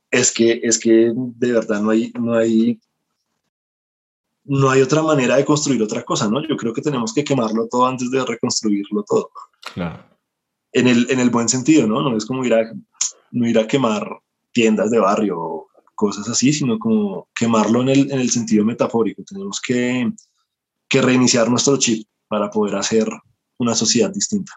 [0.10, 2.80] es que, es que de verdad no hay, no hay,
[4.46, 6.42] no hay otra manera de construir otra cosa, ¿no?
[6.48, 9.30] Yo creo que tenemos que quemarlo todo antes de reconstruirlo todo.
[9.74, 10.16] Claro
[10.76, 12.02] en el, en el buen sentido, ¿no?
[12.02, 12.70] No es como ir a,
[13.32, 14.20] no ir a quemar
[14.52, 19.24] tiendas de barrio o cosas así, sino como quemarlo en el, en el sentido metafórico.
[19.24, 20.12] Tenemos que,
[20.90, 23.08] que reiniciar nuestro chip para poder hacer
[23.58, 24.54] una sociedad distinta.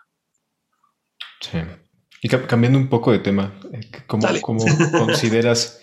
[1.40, 1.58] Sí.
[2.22, 4.64] Y cambiando un poco de tema, eh, ¿cómo, cómo
[4.98, 5.80] consideras,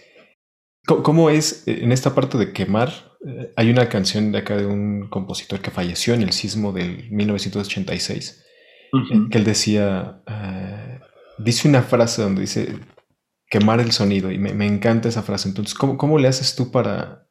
[0.86, 3.17] cómo, es en esta parte de quemar?
[3.25, 7.10] Eh, hay una canción de acá de un compositor que falleció en el sismo del
[7.10, 8.43] 1986,
[9.30, 10.99] que él decía, eh,
[11.38, 12.80] dice una frase donde dice,
[13.49, 15.47] quemar el sonido, y me, encanta esa frase.
[15.47, 17.28] Entonces, ¿cómo, ¿cómo, le haces tú para,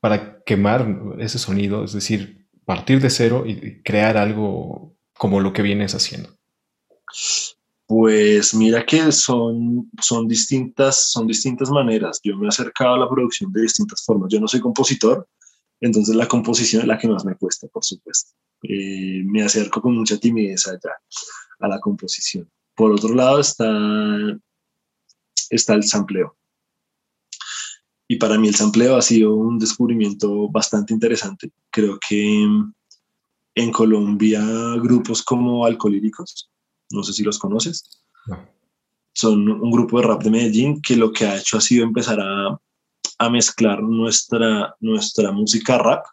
[0.00, 0.86] para quemar
[1.18, 1.84] ese sonido?
[1.84, 6.36] Es decir, partir de cero y crear algo como lo que vienes haciendo.
[7.86, 12.18] Pues mira que son, son, distintas, son distintas maneras.
[12.24, 14.32] Yo me he acercado a la producción de distintas formas.
[14.32, 15.28] Yo no soy compositor,
[15.80, 18.32] entonces la composición es la que más me cuesta, por supuesto.
[18.64, 20.92] Eh, me acerco con mucha timidez allá
[21.60, 22.50] a la composición.
[22.74, 23.70] Por otro lado está,
[25.50, 26.36] está el sampleo.
[28.08, 31.52] Y para mí el sampleo ha sido un descubrimiento bastante interesante.
[31.70, 32.44] Creo que
[33.54, 34.42] en Colombia
[34.80, 36.52] grupos como Alcolíricos
[36.92, 38.04] no sé si los conoces.
[39.14, 42.20] Son un grupo de rap de Medellín que lo que ha hecho ha sido empezar
[42.20, 42.58] a,
[43.18, 46.04] a mezclar nuestra, nuestra música rap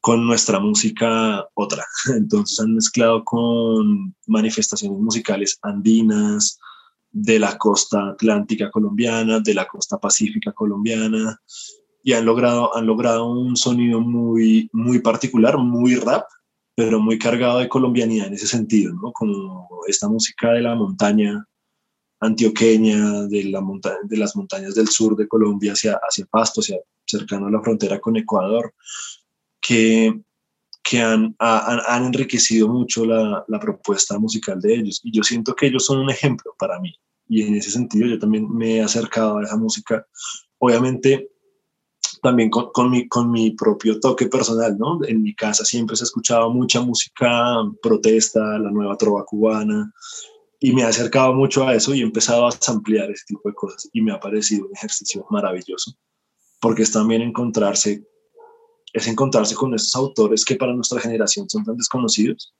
[0.00, 1.84] con nuestra música otra.
[2.16, 6.58] Entonces han mezclado con manifestaciones musicales andinas,
[7.12, 11.40] de la costa atlántica colombiana, de la costa pacífica colombiana,
[12.02, 16.24] y han logrado, han logrado un sonido muy, muy particular, muy rap,
[16.74, 19.12] pero muy cargado de colombianidad en ese sentido, ¿no?
[19.12, 21.44] Como esta música de la montaña
[22.20, 23.62] antioqueña, de, la
[24.04, 27.98] de las montañas del sur de Colombia hacia, hacia Pasto, hacia, cercano a la frontera
[27.98, 28.72] con Ecuador,
[29.60, 30.20] que,
[30.82, 35.00] que han, han, han enriquecido mucho la, la propuesta musical de ellos.
[35.02, 36.94] Y yo siento que ellos son un ejemplo para mí.
[37.28, 40.06] Y en ese sentido yo también me he acercado a esa música.
[40.58, 41.30] Obviamente
[42.22, 45.04] también con, con, mi, con mi propio toque personal, ¿no?
[45.04, 49.92] En mi casa siempre se ha escuchado mucha música protesta, la nueva trova cubana,
[50.60, 53.54] y me ha acercado mucho a eso y he empezado a ampliar ese tipo de
[53.54, 55.92] cosas y me ha parecido un ejercicio maravilloso,
[56.60, 58.04] porque es también encontrarse,
[58.92, 62.52] es encontrarse con estos autores que para nuestra generación son tan desconocidos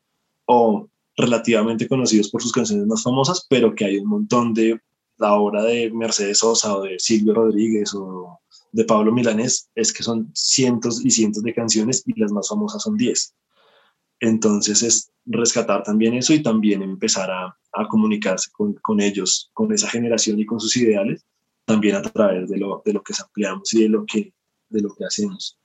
[0.46, 4.80] o relativamente conocidos por sus canciones más famosas, pero que hay un montón de
[5.18, 8.40] la obra de Mercedes Sosa o de Silvio Rodríguez o
[8.72, 12.82] de Pablo Milanés es que son cientos y cientos de canciones y las más famosas
[12.82, 13.34] son 10.
[14.20, 19.72] Entonces es rescatar también eso y también empezar a, a comunicarse con, con, ellos, con
[19.72, 21.24] esa generación y con sus ideales,
[21.64, 24.32] también a través de lo, de lo que sampleamos y de lo que,
[24.68, 25.58] de lo que hacemos.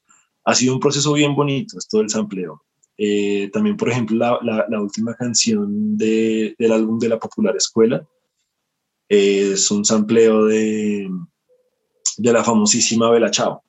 [0.43, 2.63] Ha sido un proceso bien bonito esto del sampleo.
[2.97, 8.07] Eh, también, por ejemplo, la, la, última canción de, del álbum de la Popular Escuela
[9.09, 11.09] es un sampleo de,
[12.17, 13.63] de la famosísima Bella Chao.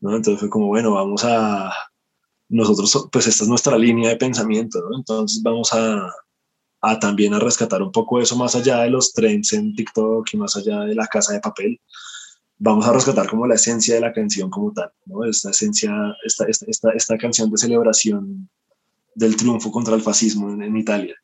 [0.00, 1.72] Entonces fue como, bueno, vamos a,
[2.48, 4.96] nosotros, pues esta es nuestra línea de pensamiento, ¿no?
[4.96, 6.12] Entonces vamos a,
[7.00, 10.56] también a rescatar un poco eso más allá de los trends en TikTok y más
[10.56, 11.80] allá de la casa de papel.
[12.58, 15.24] Vamos a rescatar como la esencia de la canción como tal, ¿no?
[15.24, 15.92] Esta esencia,
[16.24, 18.48] esta, esta, esta, canción de celebración
[19.14, 21.16] del triunfo contra el fascismo en, en, Italia.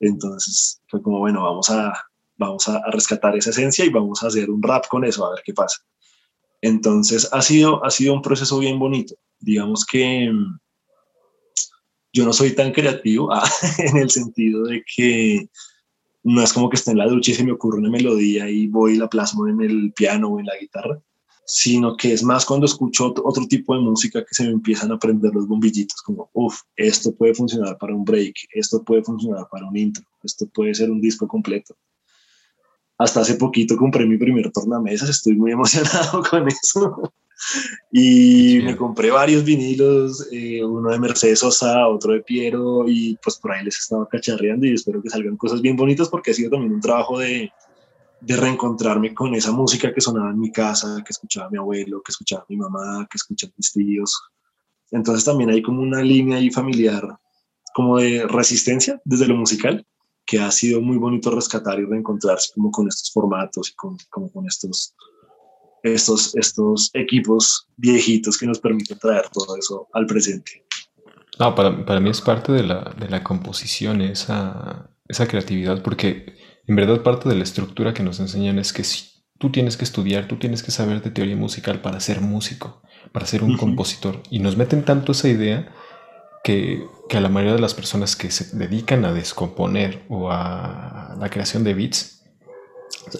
[0.00, 1.92] Entonces fue como, bueno, vamos a,
[2.38, 5.42] vamos a, rescatar esa esencia y vamos a hacer un rap con eso, a ver
[5.44, 5.76] qué pasa.
[6.62, 9.14] Entonces ha sido, ha sido un proceso bien bonito.
[9.38, 10.58] Digamos que mm,
[12.12, 15.48] yo no soy tan creativo ah, en el sentido de que
[16.22, 18.66] no es como que esté en la ducha y se me ocurre una melodía y
[18.66, 21.00] voy y la plasmo en el piano o en la guitarra,
[21.46, 24.98] sino que es más cuando escucho otro tipo de música que se me empiezan a
[24.98, 29.66] prender los bombillitos, como, uff, esto puede funcionar para un break, esto puede funcionar para
[29.66, 31.74] un intro, esto puede ser un disco completo
[33.00, 37.12] hasta hace poquito compré mi primer tornamesas, estoy muy emocionado con eso.
[37.90, 43.36] y me compré varios vinilos, eh, uno de Mercedes Sosa, otro de Piero, y pues
[43.36, 46.50] por ahí les estaba cacharreando y espero que salgan cosas bien bonitas porque ha sido
[46.50, 47.50] también un trabajo de,
[48.20, 52.12] de reencontrarme con esa música que sonaba en mi casa, que escuchaba mi abuelo, que
[52.12, 54.20] escuchaba mi mamá, que escuchaba mis tíos.
[54.90, 57.18] Entonces también hay como una línea ahí familiar,
[57.74, 59.86] como de resistencia desde lo musical,
[60.30, 64.30] que ha sido muy bonito rescatar y reencontrarse como con estos formatos y con, como
[64.30, 64.94] con estos,
[65.82, 70.64] estos, estos equipos viejitos que nos permiten traer todo eso al presente.
[71.40, 76.36] No, para, para mí es parte de la, de la composición esa, esa creatividad, porque
[76.64, 79.82] en verdad parte de la estructura que nos enseñan es que si tú tienes que
[79.82, 84.22] estudiar, tú tienes que saber de teoría musical para ser músico, para ser un compositor.
[84.30, 85.74] Y nos meten tanto esa idea
[86.42, 91.16] que, que, a la mayoría de las personas que se dedican a descomponer o a
[91.18, 92.22] la creación de beats,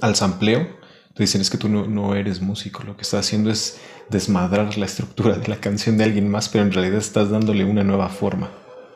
[0.01, 0.67] al sampleo,
[1.15, 4.79] te dicen es que tú no, no, eres músico, lo que estás haciendo es desmadrar
[4.79, 8.09] la estructura de la canción de alguien más, pero en realidad estás dándole una nueva
[8.09, 8.51] forma.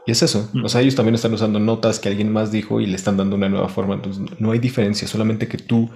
[0.06, 0.50] Y es eso.
[0.62, 3.36] O sea, ellos también están usando notas que alguien más dijo y le están dando
[3.36, 3.94] una nueva forma.
[3.94, 5.90] Entonces, no hay diferencia, solamente que tú,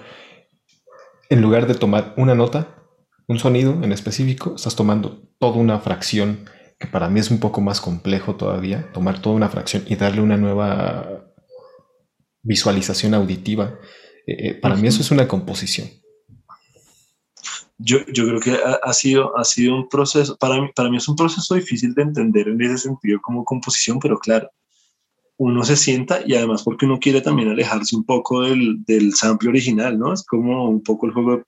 [1.29, 2.69] en lugar de tomar una nota,
[3.27, 6.49] un sonido en específico, estás tomando toda una fracción,
[6.79, 10.21] que para mí es un poco más complejo todavía, tomar toda una fracción y darle
[10.21, 11.25] una nueva
[12.43, 13.79] visualización auditiva.
[14.27, 15.89] Eh, eh, para mí eso es una composición.
[17.79, 21.09] Yo, yo creo que ha, sido, ha sido un proceso, para mí, para mí es
[21.09, 24.51] un proceso difícil de entender en ese sentido como composición, pero claro,
[25.37, 29.51] uno se sienta y además porque uno quiere también alejarse un poco del, del sample
[29.51, 30.13] original, ¿no?
[30.13, 31.45] Es como un poco el juego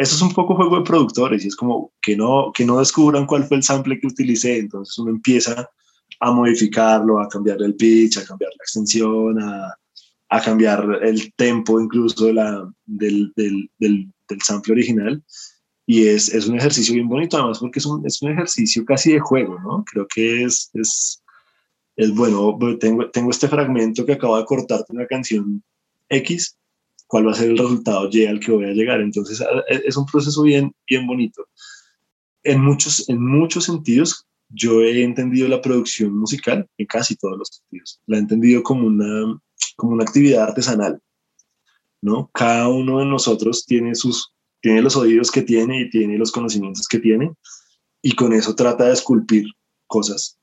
[0.00, 3.26] eso es un poco juego de productores y es como que no, que no descubran
[3.26, 5.68] cuál fue el sample que utilicé, entonces uno empieza
[6.20, 9.74] a modificarlo, a cambiar el pitch, a cambiar la extensión, a,
[10.30, 14.10] a cambiar el tempo incluso de la, del, del, del,
[14.42, 15.22] sample original.
[15.84, 19.12] Y es, es, un ejercicio bien bonito, además porque es un, es un ejercicio casi
[19.12, 19.84] de juego, ¿no?
[19.84, 21.22] Creo que es, es,
[21.96, 25.62] es bueno, tengo, tengo este fragmento que acabo de cortar de una canción
[26.08, 26.56] X
[27.10, 29.00] cuál va a ser el resultado Y al que voy a llegar.
[29.00, 31.44] Entonces es un proceso bien, bien bonito.
[32.44, 37.48] En muchos, en muchos sentidos, yo he entendido la producción musical, en casi todos los
[37.48, 39.38] sentidos, la he entendido como una,
[39.76, 41.00] como una actividad artesanal.
[42.00, 42.30] ¿no?
[42.32, 46.88] Cada uno de nosotros tiene, sus, tiene los oídos que tiene y tiene los conocimientos
[46.88, 47.32] que tiene,
[48.02, 49.46] y con eso trata de esculpir
[49.86, 50.39] cosas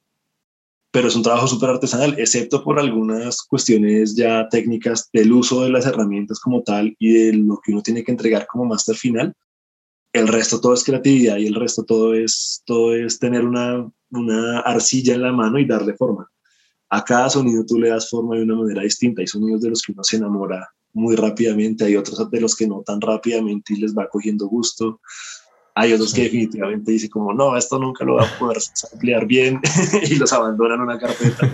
[0.91, 5.69] pero es un trabajo súper artesanal, excepto por algunas cuestiones ya técnicas del uso de
[5.69, 9.33] las herramientas como tal y de lo que uno tiene que entregar como máster final.
[10.13, 14.59] El resto todo es creatividad y el resto todo es, todo es tener una, una
[14.61, 16.29] arcilla en la mano y darle forma.
[16.89, 19.21] A cada sonido tú le das forma de una manera distinta.
[19.21, 22.67] Hay sonidos de los que uno se enamora muy rápidamente, hay otros de los que
[22.67, 25.01] no tan rápidamente y les va cogiendo gusto.
[25.79, 28.57] Hay otros que definitivamente dicen como, no, esto nunca lo va a poder
[28.91, 29.61] ampliar bien
[30.09, 31.47] y los abandonan una carpeta.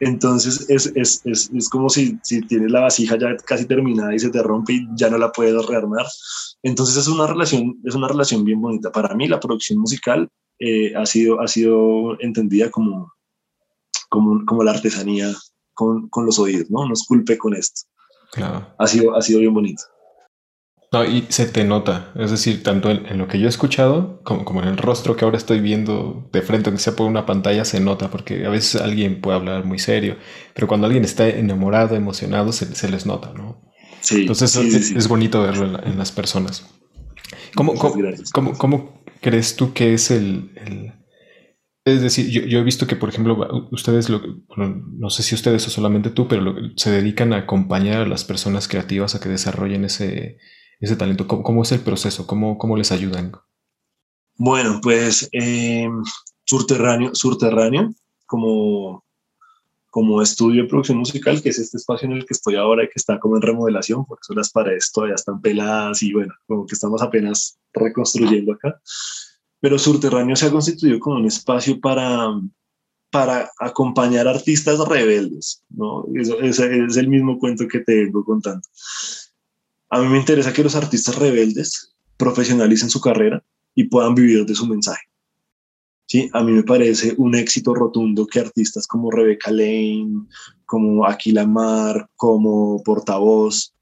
[0.00, 4.18] Entonces es, es, es, es, como si, si tienes la vasija ya casi terminada y
[4.18, 6.04] se te rompe y ya no la puedes rearmar.
[6.62, 8.92] Entonces es una relación, es una relación bien bonita.
[8.92, 10.28] Para mí la producción musical
[10.58, 13.14] eh, ha, sido, ha sido entendida como,
[14.10, 15.32] como, como la artesanía
[15.72, 16.86] con, con, los oídos, ¿no?
[16.86, 17.88] No es culpe con esto.
[18.32, 18.74] Claro.
[18.78, 19.82] Ha sido, ha sido bien bonito.
[20.90, 24.46] No, y se te nota, es decir, tanto en, lo que yo he escuchado como,
[24.46, 27.66] como, en el rostro que ahora estoy viendo de frente, aunque sea por una pantalla,
[27.66, 30.16] se nota, porque a veces alguien puede hablar muy serio,
[30.54, 33.60] pero cuando alguien está enamorado, emocionado, se, se les nota, ¿no?
[34.00, 34.22] Sí.
[34.22, 36.66] Entonces es, bonito verlo en, las personas.
[37.54, 40.52] ¿Cómo, cómo, cómo, crees tú que es el...
[40.64, 40.94] el...
[41.84, 44.22] es decir, yo, yo, he visto que, por ejemplo, ustedes, lo,
[44.56, 48.68] no sé si ustedes o solamente tú, pero se dedican a acompañar a las personas
[48.68, 50.38] creativas a que desarrollen ese
[50.80, 51.26] ese talento?
[51.26, 52.26] ¿Cómo, es el proceso?
[52.26, 53.32] ¿Cómo, ¿Cómo, les ayudan?
[54.36, 55.88] Bueno, pues eh,
[56.44, 57.92] subterráneo, subterráneo
[58.26, 59.04] como,
[59.90, 62.86] como estudio de producción musical, que es este espacio en el que estoy ahora y
[62.86, 66.66] que está como en remodelación, por eso las paredes todavía están peladas y bueno, como
[66.66, 68.80] que estamos apenas reconstruyendo acá.
[69.60, 72.30] Pero Subterráneo se ha constituido como un espacio para,
[73.10, 76.04] para acompañar artistas rebeldes, ¿no?
[76.14, 78.62] Ese es el mismo cuento que te vengo contando.
[79.90, 83.42] A mí me interesa que los artistas rebeldes profesionalicen su carrera
[83.74, 85.02] y puedan vivir de su mensaje.
[86.06, 90.26] Sí, a mí me parece un éxito rotundo que artistas como Rebecca Lane,
[90.64, 93.74] como Aquila Mar, como Portavoz,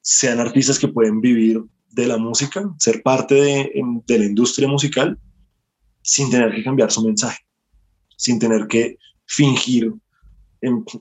[0.00, 3.72] sean artistas que pueden vivir de la música, ser parte de,
[4.06, 5.18] de la industria musical
[6.02, 7.40] sin tener que cambiar su mensaje,
[8.16, 8.96] sin tener que
[9.26, 9.92] fingir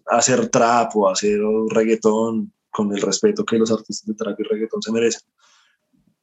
[0.08, 1.40] hacer trap o hacer
[1.70, 5.22] reggaetón con el respeto que los artistas de trap y reggaetón se merecen.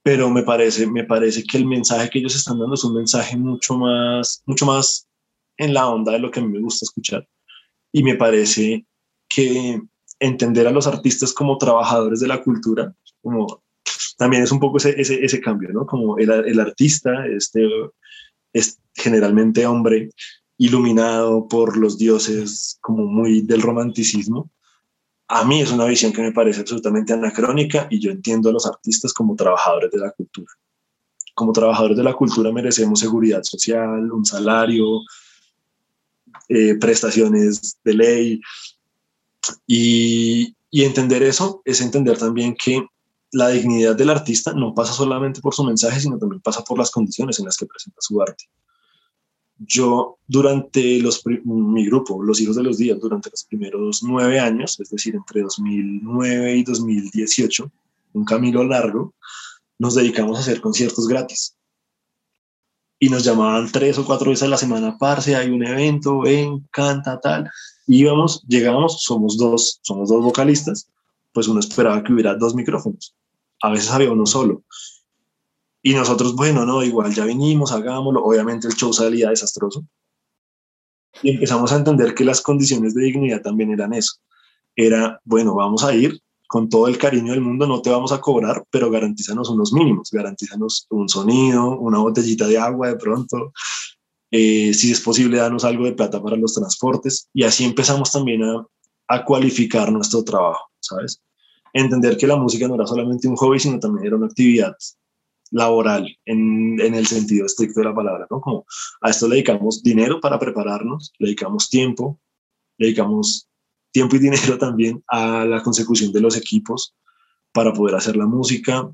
[0.05, 3.37] Pero me parece, me parece que el mensaje que ellos están dando es un mensaje
[3.37, 5.09] mucho más, mucho más
[5.57, 7.27] en la onda de lo que a mí me gusta escuchar.
[7.91, 8.87] Y me parece
[9.29, 9.83] que
[10.21, 13.65] entender a los artistas como trabajadores de la cultura, como
[14.17, 15.87] también es un poco ese, ese, ese cambio, ¿no?
[15.87, 17.69] Como el, el, artista este,
[18.53, 20.11] es generalmente hombre
[20.57, 24.53] iluminado por los dioses, como muy del romanticismo,
[25.29, 28.67] a mí es una visión que me parece absolutamente anacrónica y yo entiendo a los
[28.67, 30.53] artistas como trabajadores de la cultura.
[31.35, 35.01] Como trabajadores de la cultura merecemos seguridad social, un salario,
[36.49, 38.41] eh, prestaciones de ley.
[39.67, 42.87] Y, y entender eso es entender también que
[43.33, 46.91] la dignidad del artista no pasa solamente por su mensaje, sino también pasa por las
[46.91, 48.45] condiciones en las que presenta su arte
[49.67, 54.79] yo durante los, mi grupo, Los Hijos de los Días, durante los primeros nueve años,
[54.81, 57.71] es decir, entre 2009 y 2018,
[58.15, 59.15] un camino largo,
[59.79, 61.57] nos dedicamos a hacer conciertos gratis.
[62.99, 66.67] y nos llamaban tres o cuatro veces a la semana, parce, hay un evento, ven,
[66.71, 67.51] canta, tal.
[67.87, 70.89] Y íbamos, llegábamos, somos dos, somos dos vocalistas,
[71.33, 73.15] pues uno esperaba que hubiera dos micrófonos.
[73.61, 74.63] A veces había uno solo.
[75.87, 78.25] Y nosotros, bueno, no, igual ya vinimos, hagámoslo.
[78.25, 79.85] Obviamente el show salía desastroso.
[81.23, 84.15] Y empezamos a entender que las condiciones de dignidad también eran eso.
[84.75, 86.19] Era, bueno, vamos a ir
[86.49, 90.11] con todo el cariño del mundo, no te vamos a cobrar, pero garantízanos unos mínimos,
[90.11, 93.53] garantízanos un sonido, una botellita de agua de pronto,
[94.31, 97.29] eh, si es posible, danos algo de plata para los transportes.
[97.35, 98.67] Y así empezamos también a,
[99.09, 101.21] a cualificar nuestro trabajo, ¿sabes?
[101.75, 104.75] Entender que la música no era solamente un hobby, sino también era una actividad
[105.55, 108.41] laboral en, en, el sentido estricto de la palabra, ¿no?
[108.41, 108.67] Como
[109.01, 112.21] a esto le dedicamos dinero para prepararnos, le dedicamos tiempo,
[112.77, 113.49] le dedicamos
[113.93, 116.97] tiempo y dinero también a la consecución de los equipos
[117.53, 118.91] para poder hacer la música,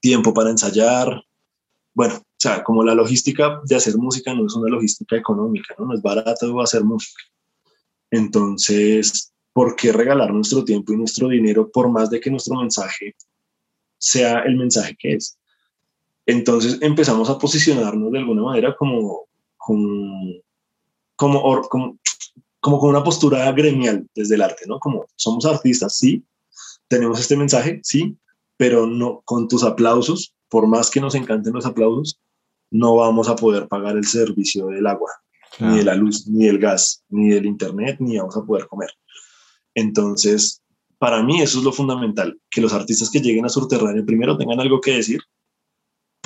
[0.00, 1.22] tiempo para ensayar.
[1.92, 5.84] Bueno, o sea, como la logística de hacer música no es una logística económica, ¿no?
[5.84, 7.22] No es barato hacer música.
[8.10, 13.14] Entonces, ¿por qué regalar nuestro tiempo y nuestro dinero por más de que nuestro mensaje
[13.98, 15.38] sea el mensaje que es?
[16.26, 20.34] Entonces empezamos a posicionarnos de alguna manera como, como,
[21.14, 21.98] como, como,
[22.60, 24.80] como con una postura gremial desde el arte, ¿no?
[24.80, 26.24] Como somos artistas, sí,
[26.88, 28.16] tenemos este mensaje, sí,
[28.56, 32.18] pero no con tus aplausos, por más que nos encanten los aplausos,
[32.70, 35.10] no vamos a poder pagar el servicio del agua,
[35.60, 38.90] ni de la luz, ni del gas, ni del internet, ni vamos a poder comer.
[39.74, 40.62] Entonces,
[40.98, 44.60] para mí eso es lo fundamental, que los artistas que lleguen a Subterráneo primero tengan
[44.60, 45.20] algo que decir.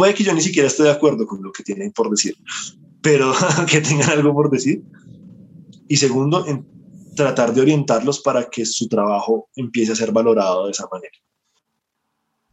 [0.01, 2.35] Puede que yo ni siquiera esté de acuerdo con lo que tienen por decir,
[3.03, 3.35] pero
[3.71, 4.83] que tengan algo por decir
[5.89, 6.67] y segundo, en
[7.15, 11.13] tratar de orientarlos para que su trabajo empiece a ser valorado de esa manera.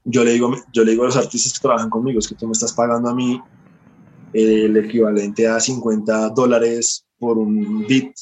[0.04, 2.48] Yo le digo, yo le digo a los artistas que trabajan conmigo, es que tú
[2.48, 3.42] me estás pagando a mí
[4.34, 8.14] el equivalente a 50 dólares por un beat,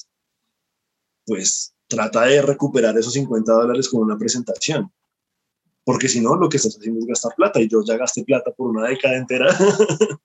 [1.26, 4.92] pues trata de recuperar esos 50 dólares con una presentación.
[5.86, 8.52] Porque si no, lo que estás haciendo es gastar plata y yo ya gasté plata
[8.52, 9.48] por una década entera.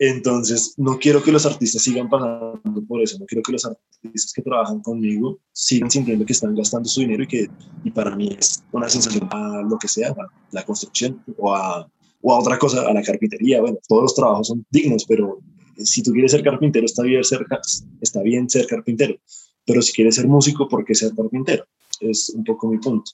[0.00, 4.32] Entonces, no quiero que los artistas sigan pasando por eso, no quiero que los artistas
[4.32, 7.50] que trabajan conmigo sigan sintiendo que están gastando su dinero y que
[7.82, 11.90] y para mí es una sensación a lo que sea, a la construcción o a,
[12.22, 13.60] o a otra cosa, a la carpintería.
[13.60, 15.40] Bueno, todos los trabajos son dignos, pero
[15.78, 17.44] si tú quieres ser carpintero, está bien ser,
[18.00, 19.16] está bien ser carpintero,
[19.66, 21.64] pero si quieres ser músico, ¿por qué ser carpintero?
[22.00, 23.10] Es un poco mi punto.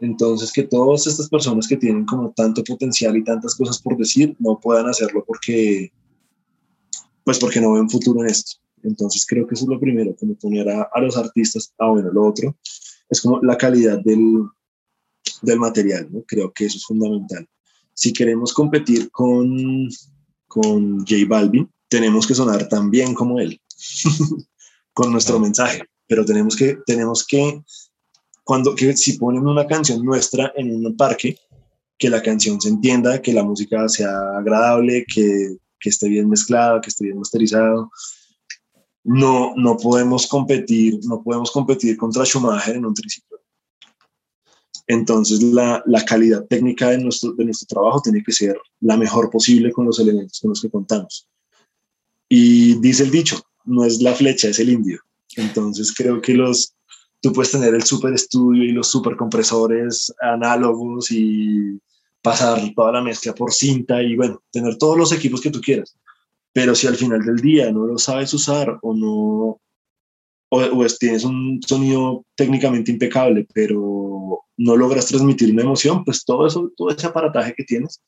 [0.00, 4.34] Entonces, que todas estas personas que tienen como tanto potencial y tantas cosas por decir
[4.38, 5.92] no puedan hacerlo porque,
[7.24, 8.52] pues porque no ven futuro en esto.
[8.82, 12.26] Entonces, creo que eso es lo primero, como poner a, los artistas, ah, bueno, lo
[12.26, 12.56] otro
[13.10, 14.44] es como la calidad del,
[15.42, 16.22] del material, ¿no?
[16.22, 17.46] Creo que eso es fundamental.
[17.92, 19.88] Si queremos competir con,
[20.46, 23.60] con J Balvin, tenemos que sonar tan bien como él,
[24.94, 27.62] con nuestro mensaje, pero tenemos que, tenemos que
[28.44, 31.36] cuando que si ponen una canción nuestra en un parque,
[31.98, 36.80] que la canción se entienda, que la música sea agradable, que, que esté bien mezclada,
[36.80, 37.90] que esté bien masterizado.
[39.04, 43.38] No, no podemos competir, no podemos competir contra Schumacher en un triciclo.
[44.86, 49.30] Entonces la, la, calidad técnica de nuestro, de nuestro trabajo tiene que ser la mejor
[49.30, 51.28] posible con los elementos con los que contamos.
[52.28, 55.00] Y dice el dicho, no es la flecha, es el indio.
[55.36, 56.74] Entonces creo que los,
[57.20, 61.78] tú puedes tener el super estudio y los super compresores análogos y
[62.22, 65.96] pasar toda la mezcla por cinta y bueno, tener todos los equipos que tú quieras.
[66.52, 69.60] Pero si al final del día no lo sabes usar o no,
[70.50, 76.70] o, tienes un sonido técnicamente impecable, pero no logras transmitir una emoción, pues todo eso,
[76.76, 78.02] todo ese aparataje que tienes,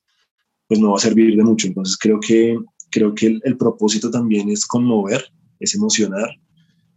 [0.66, 1.68] pues no va a servir de mucho.
[1.68, 2.58] Entonces creo que,
[2.90, 5.24] creo que el propósito también es conmover,
[5.60, 6.36] es emocionar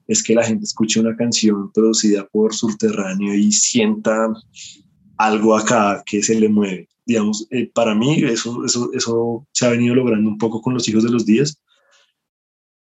[0.07, 4.27] es que la gente escuche una canción producida por Subterráneo y sienta
[5.17, 6.87] algo acá que se le mueve.
[7.05, 10.87] Digamos, eh, para mí eso, eso, eso se ha venido logrando un poco con los
[10.87, 11.59] hijos de los días,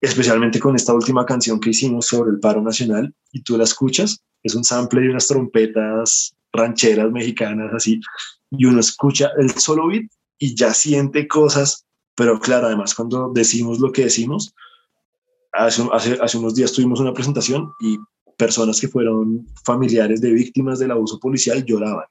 [0.02, 4.22] especialmente con esta última canción que hicimos sobre el paro nacional y tú la escuchas,
[4.44, 8.00] es un sample de unas trompetas rancheras mexicanas así,
[8.52, 10.06] y uno escucha el solo beat
[10.38, 14.54] y ya siente cosas, pero claro, además cuando decimos lo que decimos,
[15.52, 15.84] hace,
[16.22, 17.98] hace, unos días tuvimos una presentación y
[18.38, 22.06] personas que fueron familiares de víctimas del abuso policial lloraban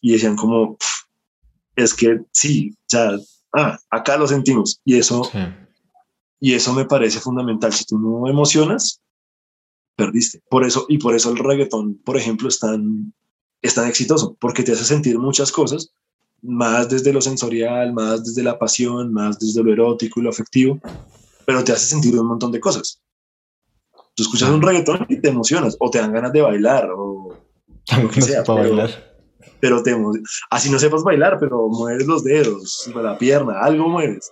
[0.00, 0.76] y decían como,
[1.74, 3.18] es que sí, o sea,
[3.52, 5.28] ah, acá lo sentimos y eso,
[6.40, 7.72] y eso me parece fundamental.
[7.72, 9.00] Si tú no emocionas,
[9.96, 10.40] perdiste.
[10.48, 13.12] Por eso, y por eso el reggaetón, por ejemplo, es tan,
[13.62, 15.92] es tan exitoso, porque te hace sentir muchas cosas,
[16.40, 20.80] más desde lo sensorial, más desde la pasión, más desde lo erótico y lo afectivo,
[21.48, 23.00] pero te hace sentir un montón de cosas.
[24.14, 27.38] Tú escuchas un reggaetón y te emocionas, o te dan ganas de bailar, o
[28.02, 29.16] lo que sea, pero, bailar.
[29.58, 29.96] pero te
[30.50, 34.30] así no sepas bailar, pero mueves los dedos, la pierna, algo mueves.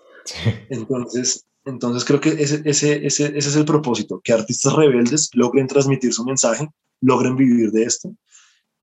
[0.68, 5.68] Entonces, entonces creo que ese, ese, ese, ese es el propósito, que artistas rebeldes logren
[5.68, 6.68] transmitir su mensaje,
[7.00, 8.10] logren vivir de esto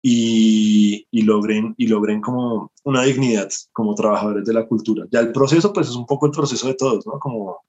[0.05, 5.05] y, y, logren, y logren como una dignidad como trabajadores de la cultura.
[5.09, 7.13] Ya el proceso, pues es un poco el proceso de todos, ¿no?
[7.19, 7.59] Como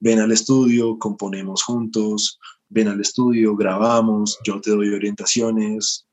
[0.00, 6.04] ven al estudio, componemos juntos, ven al estudio, grabamos, yo te doy orientaciones,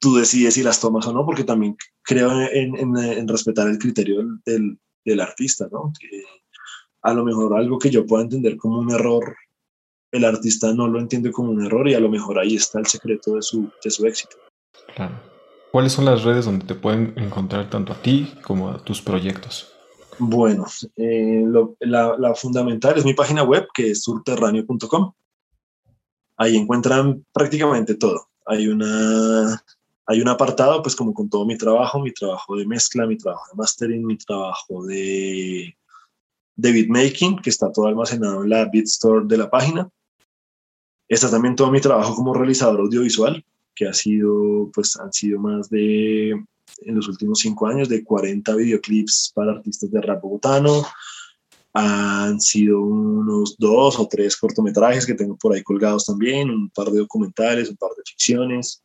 [0.00, 3.78] tú decides si las tomas o no, porque también creo en, en, en respetar el
[3.78, 5.92] criterio del, del, artista, ¿no?
[6.00, 6.22] Que
[7.02, 9.36] a lo mejor algo que yo pueda entender como un error,
[10.10, 12.86] el artista no lo entiende como un error y a lo mejor ahí está el
[12.86, 14.38] secreto de su, de su éxito.
[14.94, 15.20] Claro.
[15.70, 19.72] ¿Cuáles son las redes donde te pueden encontrar tanto a ti como a tus proyectos?
[20.18, 20.66] Bueno,
[20.96, 21.44] eh,
[21.80, 25.12] la, la, fundamental es mi página web que es surterráneo.com.
[26.36, 28.28] Ahí encuentran prácticamente todo.
[28.46, 29.62] Hay una
[30.10, 33.44] hay un apartado, pues como con todo mi trabajo, mi trabajo de mezcla, mi trabajo
[33.52, 35.76] de mastering, mi trabajo de,
[36.56, 39.88] de beatmaking, que está todo almacenado en la BitStore de la página.
[41.08, 43.44] Está también todo mi trabajo como realizador audiovisual,
[43.80, 48.54] que ha sido, pues han sido más de, en los últimos cinco años, de 40
[48.54, 50.84] videoclips para artistas de rap bogotano.
[51.72, 56.90] Han sido unos dos o tres cortometrajes que tengo por ahí colgados también, un par
[56.90, 58.82] de documentales, un par de ficciones.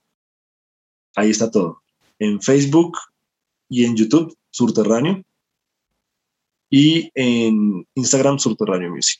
[1.17, 1.81] Ahí está todo.
[2.17, 2.97] En Facebook
[3.67, 5.25] y en YouTube, Surterráneo.
[6.69, 9.19] Y en Instagram, Surterráneo Music.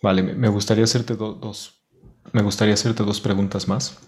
[0.00, 1.75] Vale, me gustaría hacerte dos,
[2.32, 3.98] me gustaría hacerte dos preguntas más.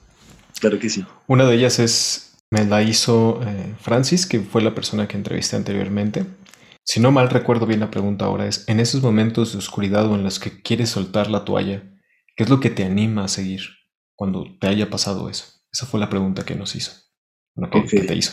[0.60, 1.04] Claro que sí.
[1.26, 5.56] Una de ellas es, me la hizo eh, Francis, que fue la persona que entrevisté
[5.56, 6.26] anteriormente.
[6.84, 10.14] Si no mal recuerdo bien la pregunta ahora es, en esos momentos de oscuridad o
[10.14, 11.82] en los que quieres soltar la toalla,
[12.34, 13.60] ¿qué es lo que te anima a seguir
[14.14, 15.44] cuando te haya pasado eso?
[15.70, 16.92] Esa fue la pregunta que nos hizo.
[17.70, 18.32] que, te hizo.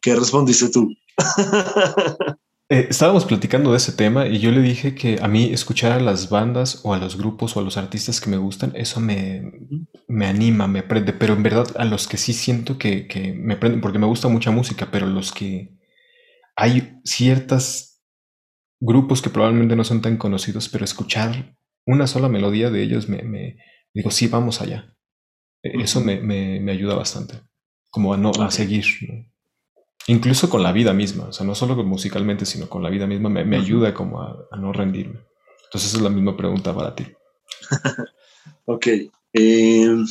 [0.00, 0.88] ¿Qué respondiste tú?
[2.72, 5.98] Eh, estábamos platicando de ese tema y yo le dije que a mí escuchar a
[5.98, 9.42] las bandas o a los grupos o a los artistas que me gustan, eso me,
[10.06, 13.56] me anima, me prende, pero en verdad a los que sí siento que, que me
[13.56, 15.80] prenden, porque me gusta mucha música, pero los que
[16.54, 18.04] hay ciertos
[18.78, 23.22] grupos que probablemente no son tan conocidos, pero escuchar una sola melodía de ellos me,
[23.22, 23.56] me
[23.92, 24.94] digo, sí, vamos allá.
[25.64, 27.40] E-, eso me, me, ayuda bastante,
[27.90, 28.84] como a, no, a seguir.
[30.10, 33.28] Incluso con la vida misma, o sea, no solo musicalmente, sino con la vida misma,
[33.28, 35.20] me, me ayuda como a, no rendirme.
[35.66, 37.06] Entonces, esa es la misma pregunta para ti.
[38.64, 38.86] ok.
[39.32, 40.04] Em,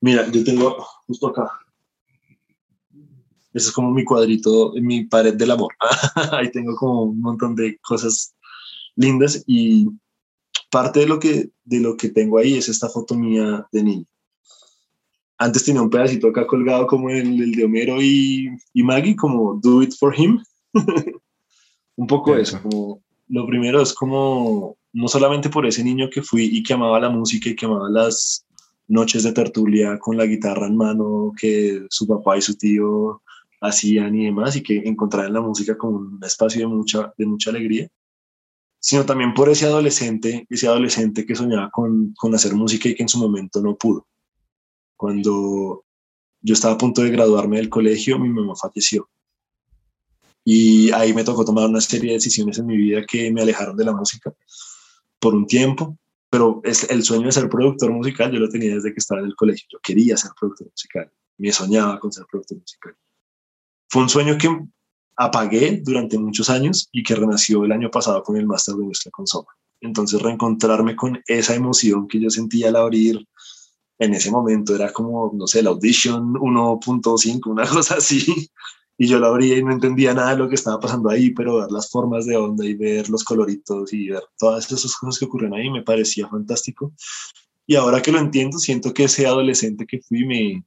[0.00, 1.50] mira, yo tengo justo acá.
[3.52, 5.74] Ese es como mi cuadrito, mi pared del amor.
[6.32, 8.34] Ahí tengo como un montón de cosas
[8.96, 9.90] lindas y
[10.70, 14.06] parte de lo que, de lo que tengo ahí es esta foto mía de niño.
[15.38, 19.58] Antes tenía un pedacito acá colgado como el, el de Homero y, y, Maggie, como
[19.60, 20.42] Do It For Him.
[21.96, 26.44] un poco eso, como lo primero es como, no solamente por ese niño que fui
[26.44, 28.46] y que amaba la música y que amaba las
[28.86, 33.22] noches de tertulia con la guitarra en mano que su papá y su tío
[33.60, 37.26] hacían y demás, y que encontraba en la música como un espacio de mucha, de
[37.26, 37.88] mucha alegría,
[38.78, 43.02] sino también por ese adolescente, ese adolescente que soñaba con, con hacer música y que
[43.02, 44.06] en su momento no pudo.
[44.96, 45.84] Cuando
[46.40, 49.08] yo estaba a punto de graduarme del colegio, mi mamá falleció.
[50.44, 53.76] Y ahí me tocó tomar una serie de decisiones en mi vida que me alejaron
[53.76, 54.34] de la música
[55.18, 55.96] por un tiempo,
[56.28, 59.28] pero es el sueño de ser productor musical yo lo tenía desde que estaba en
[59.28, 59.66] el colegio.
[59.72, 62.94] Yo quería ser productor musical, me soñaba con ser productor musical.
[63.88, 64.48] Fue un sueño que
[65.16, 69.10] apagué durante muchos años y que renació el año pasado con el máster de nuestra
[69.10, 69.48] consola.
[69.80, 73.26] Entonces reencontrarme con esa emoción que yo sentía al abrir
[73.98, 78.50] en ese momento era como, no sé, la Audition 1.5, una cosa así.
[78.96, 81.56] Y yo la abría y no entendía nada de lo que estaba pasando ahí, pero
[81.56, 85.24] ver las formas de onda y ver los coloritos y ver todas esas cosas que
[85.24, 86.92] ocurren ahí me parecía fantástico.
[87.66, 90.64] Y ahora que lo entiendo, siento que ese adolescente que fui me,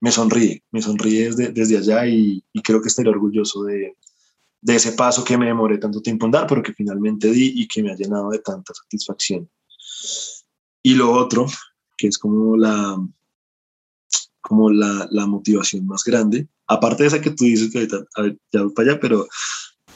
[0.00, 3.96] me sonríe, me sonríe desde, desde allá y, creo que estaré orgulloso de,
[4.62, 7.68] de, ese paso que me demoré tanto tiempo en dar, pero que finalmente di y
[7.68, 9.48] que me ha llenado de tanta satisfacción.
[10.82, 11.46] Y lo otro,
[12.00, 12.96] que es como la,
[14.40, 18.06] como la, la motivación más grande, aparte de esa que tú dices que ahorita
[18.52, 19.26] ya voy para allá, pero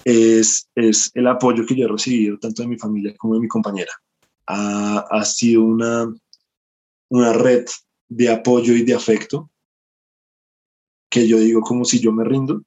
[0.05, 3.49] es, es el apoyo que yo he recibido tanto de mi familia como de mi
[3.49, 3.93] compañera.
[4.47, 6.15] Ha, ha sido una,
[7.09, 7.65] una red
[8.09, 9.51] de apoyo y de afecto
[11.09, 12.63] que yo digo como si yo me rindo.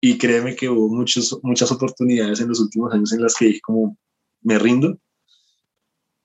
[0.00, 3.60] Y créeme que hubo muchos, muchas oportunidades en los últimos años en las que dije
[3.60, 3.96] como
[4.42, 4.98] me rindo.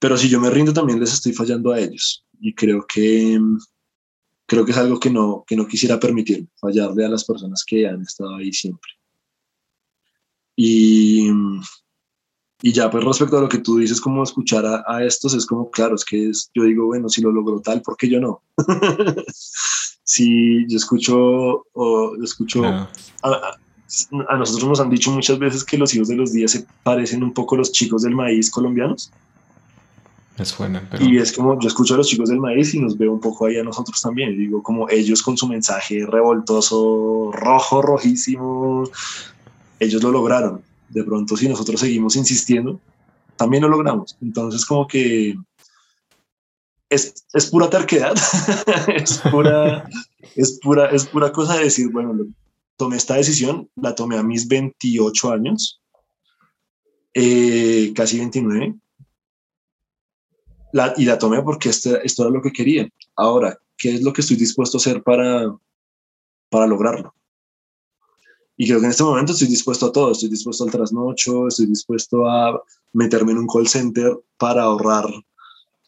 [0.02, 2.26] Pero si yo me rindo también les estoy fallando a ellos.
[2.40, 3.40] Y creo que,
[4.48, 7.88] creo que es algo que no, que no quisiera permitir, fallarle a las personas que
[7.88, 8.90] han estado ahí siempre.
[10.56, 11.30] Y,
[12.64, 15.70] y ya, pues respecto a lo que tú dices, como escuchar a, estos, es como,
[15.70, 18.42] claro, es que yo digo, bueno, si lo logro tal, ¿por qué yo no?
[20.04, 23.58] si yo escucho, o escucho, a,
[24.36, 27.36] nosotros nos han dicho muchas veces que los hijos de los días se parecen un
[27.36, 29.12] poco a los chicos del maíz colombianos.
[30.38, 31.06] Es buena, pero...
[31.06, 33.46] Y es como, yo escucho a los chicos del maíz y nos veo un poco
[33.46, 34.38] ahí a nosotros también.
[34.38, 38.84] Digo, como ellos con su mensaje revoltoso, rojo, rojísimo,
[39.80, 40.62] ellos lo lograron
[40.92, 42.80] de pronto si nosotros seguimos insistiendo,
[43.36, 44.18] también lo logramos.
[44.22, 45.36] Entonces como que
[46.90, 48.16] es, es pura terquedad,
[48.96, 49.90] es, pura,
[50.36, 52.26] es, pura, es pura cosa de decir, bueno,
[52.76, 55.82] tomé esta decisión, la tomé a mis 28 años,
[57.14, 58.76] eh, casi 29,
[60.74, 62.90] la, y la tomé porque esto, era lo que quería.
[63.16, 65.56] Ahora, ¿qué es lo que estoy dispuesto a hacer para,
[66.50, 67.14] para lograrlo?
[68.58, 71.66] Y creo que en este momento estoy dispuesto a todo, estoy dispuesto al trasnocho, estoy
[71.66, 72.62] dispuesto a
[72.94, 75.06] meterme en un call center para ahorrar,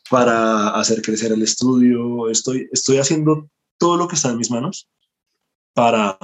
[0.10, 4.90] para hacer crecer el estudio, estoy, estoy haciendo todo lo que está en mis manos
[5.74, 6.18] para,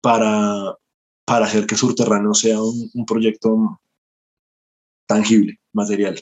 [0.00, 0.76] para,
[1.24, 3.80] para hacer que Surterrano sea un proyecto
[5.06, 6.20] tangible, material.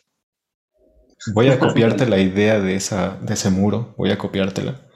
[1.35, 4.87] Voy a copiarte la idea de, esa, de ese muro, voy a copiártela.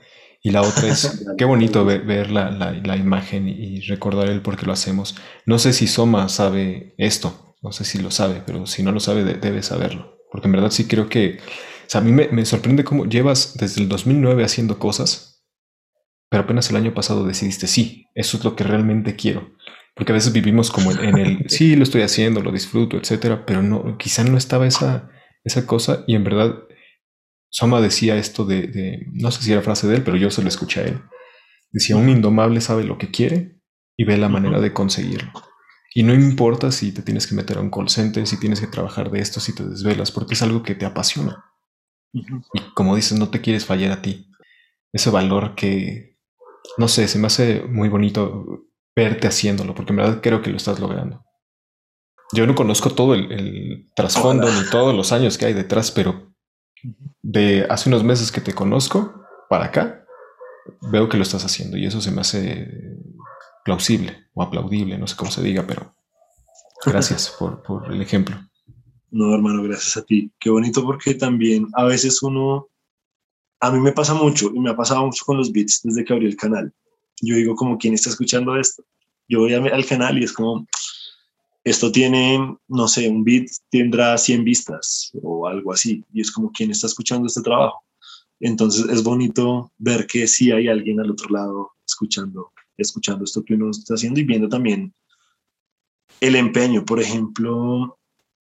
[0.43, 4.73] Y la otra es, qué bonito ver, la, imagen y recordar el por qué lo
[4.73, 5.17] hacemos.
[5.47, 9.01] No sé si Soma sabe esto, no sé si lo sabe, pero si no lo
[9.01, 10.19] sabe, debe saberlo.
[10.31, 13.81] Porque en verdad sí creo que, o sea, a mí me, sorprende cómo llevas desde
[13.81, 15.45] el 2009 haciendo cosas,
[16.29, 19.53] pero apenas el año pasado decidiste, sí, eso es lo que realmente quiero.
[19.95, 23.63] Porque a veces vivimos como en, el, sí, lo estoy haciendo, lo disfruto, etcétera, pero
[23.63, 25.09] no, quizá no estaba esa,
[25.45, 26.65] esa cosa y en verdad
[27.51, 30.49] Soma decía esto de, no sé si era frase de él, pero yo se lo
[30.49, 31.01] escuché a él.
[31.71, 33.61] Decía, un indomable sabe lo que quiere
[33.97, 35.31] y ve la manera de conseguirlo.
[35.95, 38.67] Y no importa si te tienes que meter a un call center, si tienes que
[38.67, 41.45] trabajar de esto, si te desvelas, porque es algo que te apasiona.
[42.13, 42.23] Y
[42.75, 44.29] como dices, no te quieres fallar a ti.
[44.93, 46.19] Ese valor que,
[46.77, 48.67] no sé, se me hace muy bonito
[48.97, 51.24] verte haciéndolo, porque en verdad creo que lo estás logrando.
[52.33, 56.35] Yo no conozco todo el, el trasfondo ni todos los años que hay detrás, pero
[57.23, 60.05] de hace unos meses que te conozco para acá,
[60.91, 62.69] veo que lo estás haciendo y eso se me hace
[63.65, 65.95] plausible o aplaudible, no sé cómo se diga, pero
[66.85, 68.37] gracias por, por el ejemplo.
[69.11, 70.33] No, hermano, gracias a ti.
[70.41, 72.69] Qué bonito porque también a veces uno,
[73.61, 76.13] a mí me pasa mucho y me ha pasado mucho con los beats desde que
[76.13, 76.73] abrí el canal.
[77.23, 78.85] Yo digo como, ¿quién está escuchando esto?
[79.29, 80.67] Yo voy al canal y es como,
[81.65, 86.53] esto tiene, no sé, un beat tendrá 100 vistas o algo así, y es como
[86.53, 87.83] quien está escuchando este trabajo.
[88.39, 93.55] Entonces es bonito ver que sí hay alguien al otro lado escuchando, escuchando esto que
[93.55, 94.93] uno está haciendo y viendo también
[96.21, 96.85] el empeño.
[96.85, 97.99] Por ejemplo,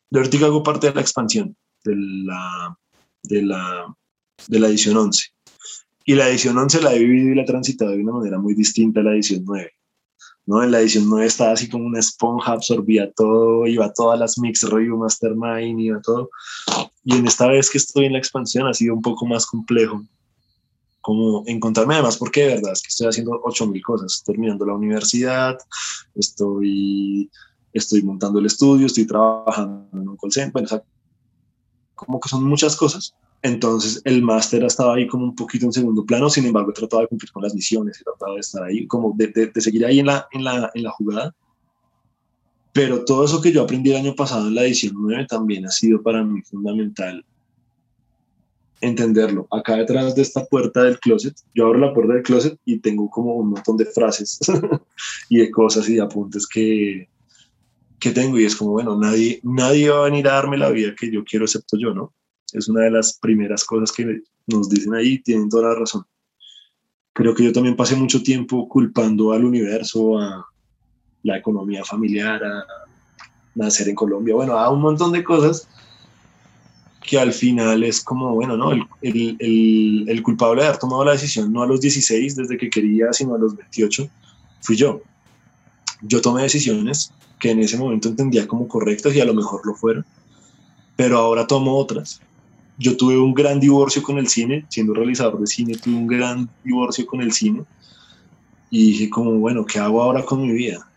[0.10, 1.56] de ahorita hago parte de la expansión
[1.86, 2.78] de la,
[3.24, 3.96] de la,
[4.48, 5.30] de la edición 11.
[6.06, 8.54] Y la edición 11 la he vivido y la he transitado de una manera muy
[8.54, 9.72] distinta a la edición 9.
[10.46, 10.64] ¿No?
[10.64, 14.38] En la edición 9 estaba así como una esponja, absorbía todo, iba a todas las
[14.38, 16.30] mix review, mastermind, iba todo.
[17.04, 20.04] Y en esta vez que estoy en la expansión ha sido un poco más complejo,
[21.02, 25.58] como encontrarme además, porque de verdad es que estoy haciendo 8000 cosas, terminando la universidad,
[26.16, 27.30] estoy,
[27.74, 30.84] estoy montando el estudio, estoy trabajando en un call center,
[31.96, 36.06] como que son muchas cosas entonces el máster estaba ahí como un poquito en segundo
[36.06, 39.28] plano, sin embargo trataba de cumplir con las misiones trataba de estar ahí, como de,
[39.28, 41.36] de, seguir ahí en la, en, la, en la jugada.
[42.72, 45.72] Pero todo eso que yo aprendí el año pasado en la edición 9 también ha
[45.72, 47.24] sido para mí fundamental
[48.80, 49.46] entenderlo.
[49.52, 53.10] Acá detrás de esta puerta del closet, yo abro la puerta del closet y tengo
[53.10, 54.40] como un montón de frases
[55.30, 57.10] y de cosas y de apuntes que,
[58.00, 60.96] que tengo y es como, bueno, nadie, nadie va a venir a darme la vida
[60.98, 62.14] que yo quiero excepto yo, ¿no?
[62.54, 66.06] Es una de las primeras cosas que nos dicen ahí, tienen toda la razón.
[67.14, 70.46] Creo que yo también pasé mucho tiempo culpando al universo, a
[71.24, 72.66] la economía familiar, a
[73.56, 75.68] nacer en Colombia, bueno, a un montón de cosas
[77.02, 78.72] que al final es como, bueno, ¿no?
[78.72, 82.70] El, el, el, culpable de haber tomado la decisión no a los 16 desde que
[82.70, 84.10] quería, sino a los 28,
[84.62, 85.02] fui yo.
[86.02, 89.76] Yo tomé decisiones que en ese momento entendía como correctas y a lo mejor lo
[89.76, 90.06] fueron,
[90.96, 92.22] pero ahora tomo otras
[92.78, 96.50] yo tuve un gran divorcio con el cine, siendo realizador de cine, tuve un gran
[96.64, 97.64] divorcio con el cine,
[98.70, 100.88] y dije como, bueno, ¿qué hago ahora con mi vida?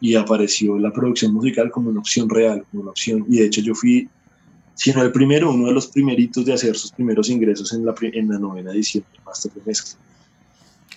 [0.00, 3.60] Y apareció la producción musical como una opción real, como una opción, y de hecho
[3.60, 4.08] yo fui,
[4.74, 7.94] si no el primero, uno de los primeritos de hacer sus primeros ingresos en la,
[8.00, 10.00] en la novena edición del Master de Mezcla.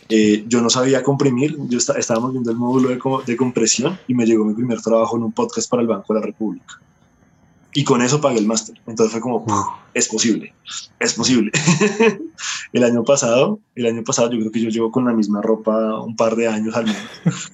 [0.09, 4.43] Eh, yo no sabía comprimir, yo estábamos viendo el módulo de, compresión y me llegó
[4.45, 6.79] mi primer trabajo en un podcast para el Banco de la República.
[7.73, 8.79] Y con eso pagué el máster.
[8.85, 9.45] Entonces fue como,
[9.93, 10.53] es posible,
[10.99, 11.51] es posible.
[12.73, 15.99] el año pasado, el año pasado yo creo que yo llevo con la misma ropa
[15.99, 17.01] un par de años al menos.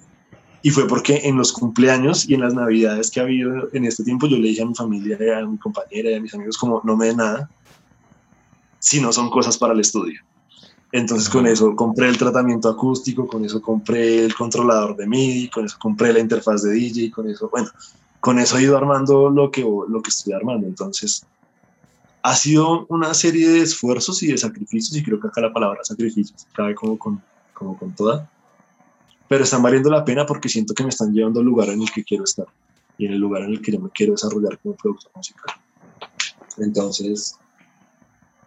[0.62, 4.04] Y fue porque en los cumpleaños y en las navidades que ha habido en este
[4.04, 6.82] tiempo, yo le dije a mi familia, a mi compañera y a mis amigos como,
[6.84, 7.50] no me den nada,
[8.80, 10.20] si no son cosas para el estudio.
[10.92, 15.66] Entonces con eso compré el tratamiento acústico, con eso compré el controlador de MIDI, con
[15.66, 17.70] eso compré la interfaz de DJ, con eso, bueno,
[18.20, 20.68] con eso he ido armando lo que, lo que estoy armando.
[20.68, 21.26] Entonces
[22.22, 25.84] ha sido una serie de esfuerzos y de sacrificios, y creo que acá la palabra
[25.84, 27.22] sacrificios cabe como con,
[27.54, 28.30] como con toda,
[29.28, 31.92] pero están valiendo la pena porque siento que me están llevando al lugar en el
[31.92, 32.48] que quiero estar
[32.98, 35.56] y en el lugar en el que yo me quiero desarrollar como productor musical.
[36.58, 37.38] Entonces,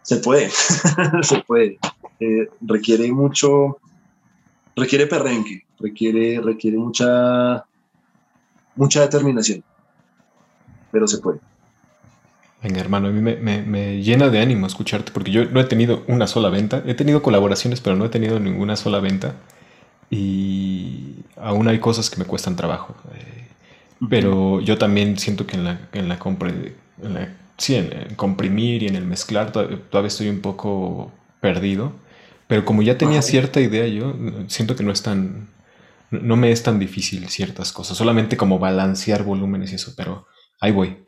[0.02, 0.50] se puede,
[1.22, 1.78] se puede.
[2.20, 3.78] Eh, requiere mucho,
[4.76, 7.64] requiere perrenque, requiere, requiere mucha,
[8.76, 9.62] mucha determinación,
[10.90, 11.38] pero se puede.
[12.62, 16.04] Venga, hermano, a mí me, me, llena de ánimo escucharte, porque yo no he tenido
[16.06, 16.82] una sola venta.
[16.86, 19.34] He tenido colaboraciones, pero no he tenido ninguna sola venta.
[20.10, 22.94] Y aún hay cosas que me cuestan trabajo.
[23.14, 23.48] Eh,
[24.08, 26.18] pero yo también siento que en la, en la,
[27.56, 31.10] sí, en, comprimir y en el mezclar todavía estoy un poco
[31.40, 31.92] perdido.
[32.46, 34.14] Pero como ya tenía cierta idea yo,
[34.46, 35.48] siento que no es tan,
[36.12, 40.26] no me es tan difícil ciertas cosas, solamente como balancear volúmenes y eso, pero
[40.60, 41.04] ahí voy.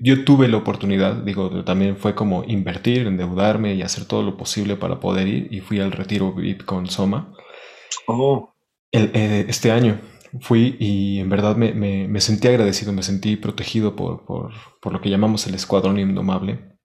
[0.00, 4.76] Yo tuve la oportunidad, digo, también fue como invertir, endeudarme y hacer todo lo posible
[4.76, 7.32] para poder ir y fui al retiro VIP con Soma.
[8.06, 8.54] Oh.
[8.92, 10.00] Eh, este año
[10.40, 15.00] fui y en verdad me, me, sentí agradecido, me sentí protegido por, por, por, lo
[15.00, 16.78] que llamamos el escuadrón indomable.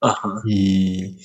[0.00, 0.28] Ajá.
[0.46, 1.18] Y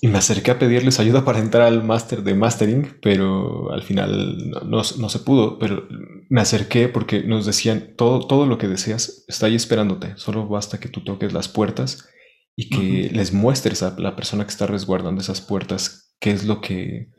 [0.00, 4.50] y me acerqué a pedirles ayuda para entrar al máster de mastering, pero al final
[4.66, 5.58] no, se pudo.
[5.58, 5.88] Pero
[6.28, 10.12] me acerqué porque nos decían, todo, todo lo que deseas está ahí esperándote.
[10.16, 12.08] Solo basta que tú toques las puertas
[12.54, 16.60] y que les muestres a la persona que está resguardando esas puertas qué es lo
[16.60, 17.10] que,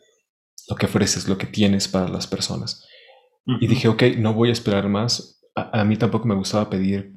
[0.70, 2.86] lo que ofreces, lo que tienes para las personas.
[3.60, 5.42] Y dije, ok, no voy a esperar más.
[5.56, 7.17] a mí tampoco me gustaba pedir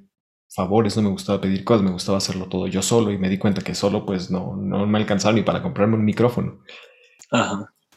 [0.55, 3.39] favores, no me gustaba pedir cosas, me gustaba hacerlo todo yo solo y me di
[3.39, 6.61] cuenta que solo pues no, no me alcanzaba ni para comprarme un micrófono.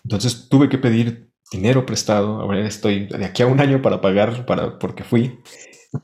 [0.03, 4.45] Entonces tuve que pedir dinero prestado, ahora estoy de aquí a un año para pagar
[4.45, 5.39] para, porque fui.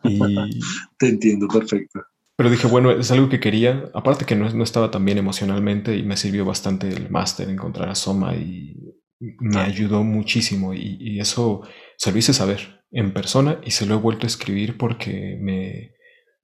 [0.03, 0.19] Y...
[0.97, 2.01] Te entiendo perfecto.
[2.35, 5.97] Pero dije, bueno, es algo que quería, aparte que no, no estaba tan bien emocionalmente
[5.97, 8.77] y me sirvió bastante el máster, encontrar a Soma y
[9.19, 11.63] me ayudó muchísimo y, y eso
[11.97, 15.91] se lo hice saber en persona y se lo he vuelto a escribir porque me,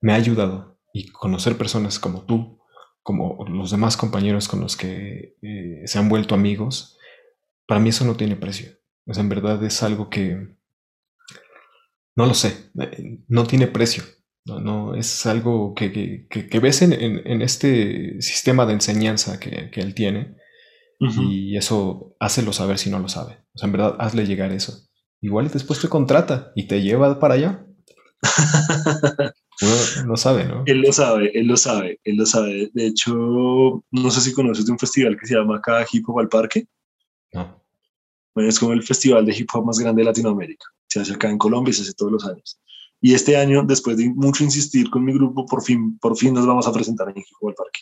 [0.06, 2.60] me ha ayudado y conocer personas como tú,
[3.02, 6.96] como los demás compañeros con los que eh, se han vuelto amigos,
[7.66, 8.68] para mí eso no tiene precio.
[9.04, 10.54] O sea, en verdad es algo que,
[12.14, 12.70] no lo sé,
[13.26, 14.04] no tiene precio.
[14.44, 19.92] No, no es algo que, que, ves en, en, este sistema de enseñanza que, él
[19.92, 20.36] tiene
[21.00, 23.40] y eso hácelo saber si no lo sabe.
[23.54, 24.88] O sea, en verdad, hazle llegar eso.
[25.20, 27.66] Igual después te contrata y te lleva para allá.
[29.62, 30.62] Uno no sabe, ¿no?
[30.66, 32.70] Él lo sabe, él lo sabe, él lo sabe.
[32.74, 33.14] De hecho,
[33.90, 36.66] no sé si conoces de un festival que se llama acá Hip Hop al Parque.
[37.32, 37.62] No.
[38.34, 40.66] Bueno, es como el festival de hip hop más grande de Latinoamérica.
[40.88, 42.60] Se hace acá en Colombia y se hace todos los años.
[43.00, 46.46] Y este año, después de mucho insistir con mi grupo, por fin, por fin nos
[46.46, 47.80] vamos a presentar en Hip Hop al Parque.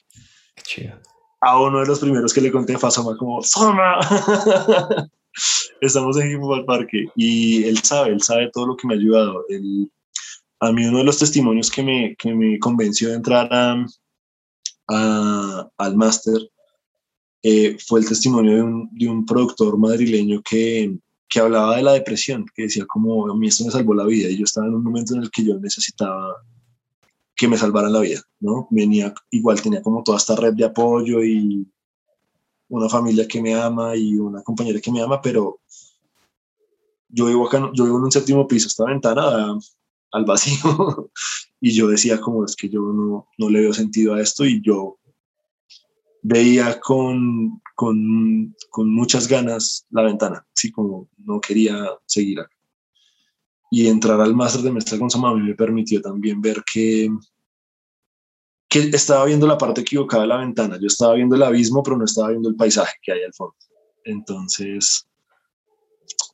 [0.55, 1.01] Qué chido.
[1.41, 3.99] A uno de los primeros que le conté fue a Soma como, ¡Soma!
[5.81, 7.07] Estamos en Hip Hop al Parque.
[7.17, 9.45] Y él sabe, él sabe todo lo que me ha ayudado.
[9.49, 9.91] Él
[10.65, 13.87] a mí uno de los testimonios que me, que me convenció de entrar a,
[15.77, 16.51] al máster
[17.43, 20.97] eh, fue el testimonio de un, de un productor madrileño que,
[21.29, 24.29] que, hablaba de la depresión, que decía como a mí esto me salvó la vida
[24.29, 26.37] y yo estaba en un momento en el que yo necesitaba
[27.37, 28.69] que me salvaran la vida, ¿no?
[28.71, 31.67] Venía, igual tenía como toda esta red de apoyo y
[32.69, 35.61] una familia que me ama y una compañera que me ama, pero
[37.09, 39.59] yo vivo acá, yo vivo en un séptimo piso, esta ventana
[40.15, 41.11] al vacío.
[41.61, 44.63] y yo decía como es que yo no, no, le veo sentido a esto y
[44.63, 44.99] yo
[46.23, 52.39] veía con, con, con muchas ganas la ventana, así como no quería seguir.
[53.71, 57.11] Y entrar al máster de mezcla con Samami me permitió también ver que,
[58.69, 60.79] que estaba viendo la parte equivocada de la ventana.
[60.81, 63.57] Yo estaba viendo el abismo, pero no estaba viendo el paisaje que hay al fondo.
[64.05, 65.09] Entonces,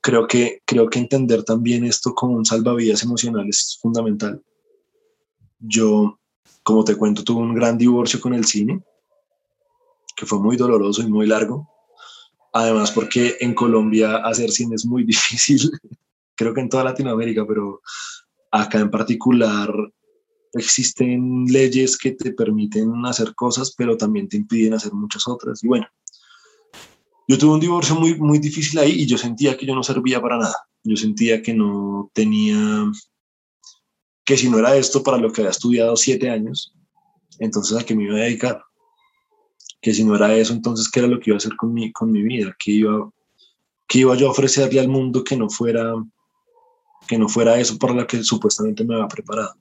[0.00, 4.42] creo que, creo que entender también esto como un salvavidas emocional es fundamental.
[5.58, 6.18] Yo,
[6.62, 8.82] como te cuento, tuve un gran divorcio con el cine,
[10.16, 11.68] que fue muy doloroso y muy largo.
[12.52, 15.70] Además, porque en Colombia hacer cine es muy difícil,
[16.34, 17.80] creo que en toda Latinoamérica, pero
[18.50, 19.72] acá en particular
[20.52, 25.62] existen leyes que te permiten hacer cosas, pero también te impiden hacer muchas otras.
[25.62, 25.86] Y bueno,
[27.30, 30.20] yo tuve un divorcio muy, muy difícil ahí y yo sentía que yo no servía
[30.20, 30.66] para nada.
[30.82, 32.90] Yo sentía que no tenía,
[34.24, 36.74] que si no era esto para lo que había estudiado siete años,
[37.38, 38.64] entonces a qué me iba a dedicar.
[39.80, 41.92] Que si no era eso, entonces qué era lo que iba a hacer con mi,
[41.92, 43.08] con mi vida, qué iba,
[43.86, 45.94] qué iba yo a ofrecerle al mundo que no fuera,
[47.06, 49.54] que no fuera eso para lo que supuestamente me había preparado.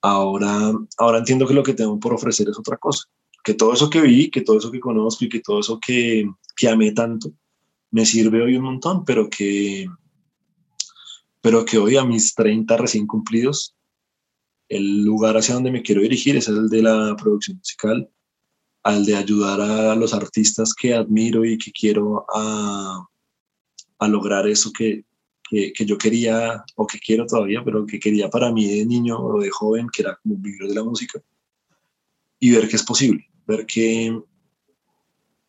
[0.00, 3.06] Ahora, ahora entiendo que lo que tengo por ofrecer es otra cosa
[3.48, 6.30] que todo eso que vi, que todo eso que conozco y que todo eso que,
[6.54, 7.32] que amé tanto,
[7.90, 9.86] me sirve hoy un montón, pero que,
[11.40, 13.74] pero que hoy a mis 30 recién cumplidos,
[14.68, 18.10] el lugar hacia donde me quiero dirigir es el de la producción musical,
[18.82, 23.02] al de ayudar a los artistas que admiro y que quiero a,
[23.98, 25.06] a lograr eso que,
[25.48, 29.18] que, que, yo quería o que quiero todavía, pero que quería para mí de niño
[29.18, 31.18] o de joven, que era como vivir de la música
[32.40, 34.20] y ver que es posible, ver que,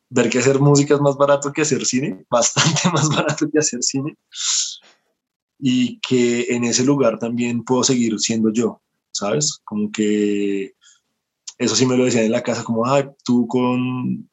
[0.10, 3.84] ver que hacer música es más barato que hacer cine, bastante más barato que hacer
[3.84, 4.18] cine,
[5.60, 8.82] y que en ese lugar también puedo seguir siendo yo,
[9.12, 9.60] ¿sabes?
[9.66, 10.74] Como que
[11.58, 14.30] eso sí me lo decían en la casa, como, ay, tú con,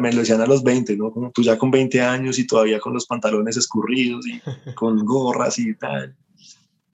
[0.00, 1.10] me lo decían a los 20, ¿no?
[1.10, 4.40] Como tú ya con 20 años y todavía con los pantalones escurridos y
[4.74, 6.14] con gorras y tal.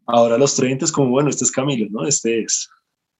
[0.07, 2.07] Ahora a los 30 es como, bueno, este es Camilo, ¿no?
[2.07, 2.71] Este es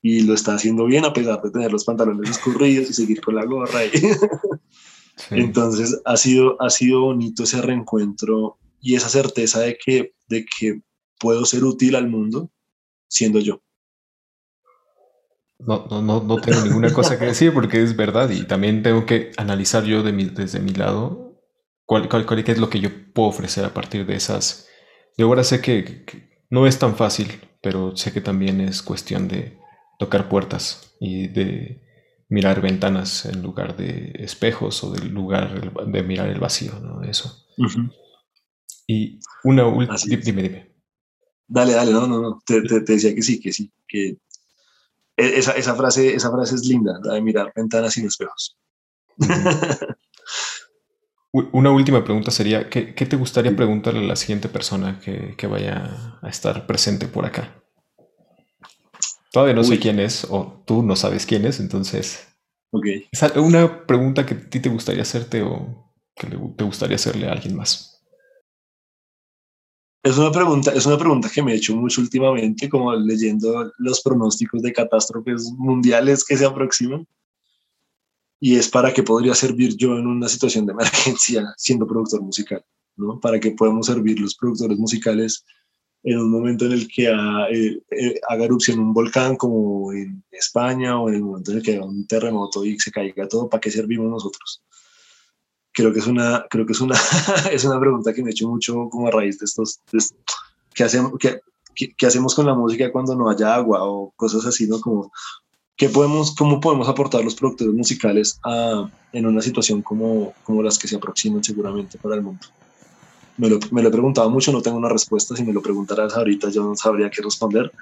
[0.03, 3.37] y lo está haciendo bien a pesar de tener los pantalones escurridos y seguir con
[3.37, 3.81] la gorra.
[5.31, 10.83] Entonces ha sido, ha sido bonito ese reencuentro y esa certeza de que, de que
[11.21, 12.51] puedo ser útil al mundo
[13.09, 13.63] siendo yo.
[15.61, 19.07] No, no, no, no tengo ninguna cosa que decir porque es verdad y también tengo
[19.07, 21.39] que analizar yo de mi, desde mi lado
[21.87, 24.67] cuál, cuál, cuál, es lo que yo puedo ofrecer a partir de esas.
[25.17, 26.05] Yo ahora sé que
[26.51, 27.29] no es tan fácil,
[27.61, 29.62] pero sé que también es cuestión de,
[30.03, 31.81] tocar puertas y de
[32.29, 37.05] mirar ventanas en lugar de espejos o del lugar de mirar el vacío, ¿no?
[37.05, 37.47] Eso.
[38.89, 39.97] Y una última...
[40.05, 40.75] Dime, dime.
[41.47, 42.43] Dale, dale, no, no, no.
[42.45, 44.19] Te, te, decía que sí, que sí, que
[45.17, 48.59] e, esa, esa, frase, esa frase es linda, la de mirar ventanas sin espejos.
[51.33, 55.47] Una última pregunta sería, ¿qué, ¿qué, te gustaría preguntarle a la siguiente persona que, que
[55.47, 57.62] vaya a estar presente por acá?
[59.33, 62.29] Todavía no sé quién es, o tú no sabes quién es, entonces.
[62.71, 62.85] Ok.
[63.11, 67.33] ¿Es una pregunta que a ti te gustaría hacerte o que te gustaría hacerle a
[67.33, 67.93] alguien más?
[70.05, 74.03] Es una pregunta, es una pregunta que me he hecho mucho últimamente, como leyendo los
[74.03, 77.07] pronósticos de catástrofes mundiales que se aproximan.
[78.39, 82.63] Y es para qué podría servir yo en una situación de emergencia siendo productor musical,
[82.97, 83.19] ¿no?
[83.21, 85.45] Para qué podemos servir los productores musicales
[86.05, 90.99] en un momento en el que eh, eh, haga erupción un volcán como en España
[90.99, 93.61] o en el momento en el que haya un terremoto y se caiga todo, ¿para
[93.61, 94.63] qué servimos nosotros?
[95.73, 96.97] Creo que es una, creo que es una,
[97.53, 99.81] es una pregunta que me he hecho mucho como a raíz de estos,
[100.75, 101.41] ¿qué, hacemos, qué,
[101.75, 104.81] qué, hacemos con la música cuando no haya agua o cosas así, ¿no?
[104.81, 105.13] Como,
[105.77, 110.79] ¿qué podemos, ¿cómo podemos aportar los productores musicales a, en una situación como, como las
[110.79, 112.45] que se aproximan seguramente para el mundo?
[113.39, 115.37] Me lo, me lo, he preguntado mucho, no tengo una respuesta.
[115.37, 117.73] Si me lo preguntaras ahorita, yo no sabría qué responder.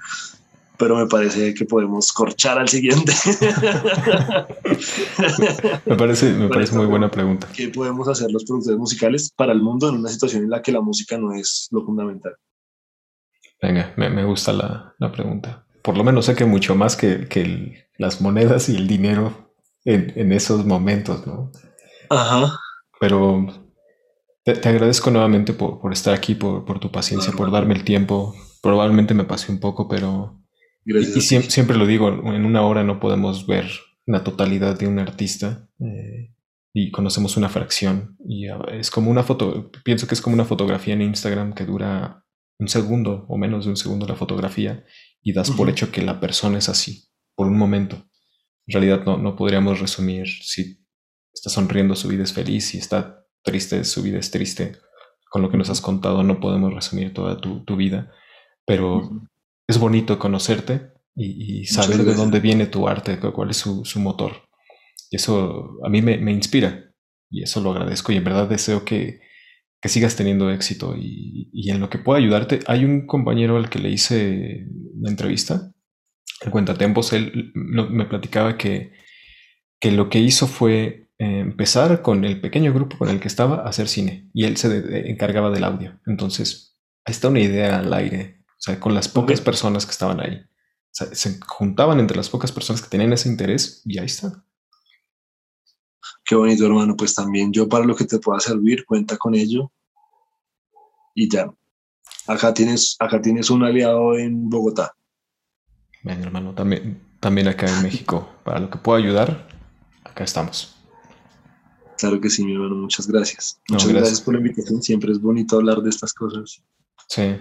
[0.77, 3.13] Pero me parece que podemos corchar al siguiente.
[5.85, 7.47] me parece, me parece muy buena pregunta.
[7.53, 10.71] ¿Qué podemos hacer los productores musicales para el mundo en una situación en la que
[10.71, 12.33] la música no es lo fundamental?
[13.61, 15.67] Venga, me, me gusta la, la, pregunta.
[15.83, 19.53] Por lo menos sé que mucho más que, que las monedas y el dinero
[19.85, 21.51] en, en esos momentos, ¿no?
[22.09, 22.57] Ajá.
[22.99, 23.70] Pero
[24.43, 28.35] te, agradezco nuevamente por, por estar aquí, por, por, tu paciencia, por darme el tiempo.
[28.61, 30.39] Probablemente me pasé un poco, pero...
[30.83, 33.69] Y, siempre, siempre, lo digo, en una hora no podemos ver
[34.05, 36.33] la totalidad de un artista eh,
[36.73, 38.17] y conocemos una fracción.
[38.27, 42.25] Y es como una foto, pienso que es como una fotografía en Instagram que dura
[42.57, 44.83] un segundo o menos de un segundo la fotografía
[45.21, 47.97] y das por hecho que la persona es así, por un momento.
[48.65, 50.83] En realidad no, no podríamos resumir si
[51.33, 54.77] está sonriendo, su vida es feliz, y está triste, su vida es triste.
[55.29, 58.11] Con lo que nos has contado no podemos resumir toda tu, vida,
[58.65, 59.09] pero
[59.67, 64.33] es bonito conocerte y, saber de dónde viene tu arte, cuál es su, motor.
[65.09, 66.93] Y eso a mí me, inspira
[67.29, 69.21] y eso lo agradezco y en verdad deseo que,
[69.81, 72.59] que sigas teniendo éxito y, en lo que pueda ayudarte.
[72.67, 74.67] Hay un compañero al que le hice
[74.99, 75.71] la entrevista,
[76.41, 78.91] el cuentatempos, él me platicaba que,
[79.79, 83.69] que lo que hizo fue empezar con el pequeño grupo con el que estaba a
[83.69, 85.99] hacer cine y él se encargaba del audio.
[86.07, 90.19] Entonces, ahí está una idea al aire, o sea, con las pocas personas que estaban
[90.19, 90.43] ahí.
[90.91, 94.43] se juntaban entre las pocas personas que tenían ese interés y ahí está.
[96.25, 96.95] Qué bonito, hermano.
[96.95, 99.71] Pues también yo para lo que te pueda servir, cuenta con ello.
[101.13, 101.51] Y ya.
[102.27, 104.95] Acá tienes, acá tienes un aliado en Bogotá.
[106.03, 108.29] Bien, hermano, también, también acá en México.
[108.43, 109.47] Para lo que pueda ayudar,
[110.03, 110.80] acá estamos.
[112.01, 112.77] Claro que sí, mi hermano.
[112.77, 113.61] Muchas gracias.
[113.69, 114.21] Muchas gracias.
[114.21, 114.81] por la invitación.
[114.81, 116.63] Siempre es bonito hablar de estas cosas.
[117.07, 117.37] Sí.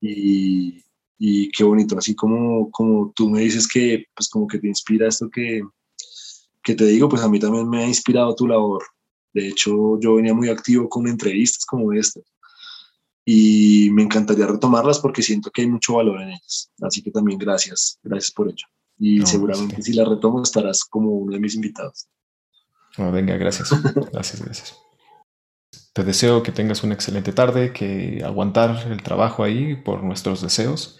[0.00, 0.84] Y,
[1.18, 1.98] y qué bonito.
[1.98, 5.62] Así como, como tú me dices que, pues como que te inspira esto que,
[6.62, 8.84] que te digo, pues a mí también me ha inspirado tu labor.
[9.32, 12.22] De hecho, yo venía muy activo con entrevistas como estas
[13.24, 16.70] y me encantaría retomarlas porque siento que hay mucho valor en ellas.
[16.80, 18.66] Así que también gracias, gracias por ello.
[18.96, 22.06] Y seguramente si las retomo estarás como uno de mis invitados.
[22.98, 23.70] Venga, gracias.
[24.12, 24.78] Gracias, gracias.
[25.92, 30.98] Te deseo que tengas una excelente tarde, que aguantar el trabajo ahí por nuestros deseos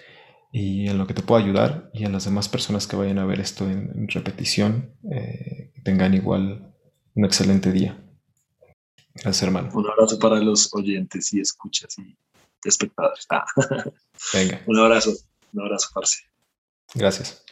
[0.53, 3.25] y en lo que te pueda ayudar y a las demás personas que vayan a
[3.25, 6.73] ver esto en, repetición eh, tengan igual
[7.15, 8.01] un excelente día.
[9.15, 9.71] Gracias, hermano.
[9.75, 12.17] Un abrazo para los oyentes y escuchas y
[12.65, 13.27] espectadores.
[13.31, 13.45] Ah.
[14.33, 14.61] Venga.
[14.67, 15.13] un abrazo,
[15.53, 16.23] un abrazo, Parce.
[16.95, 17.44] Gracias.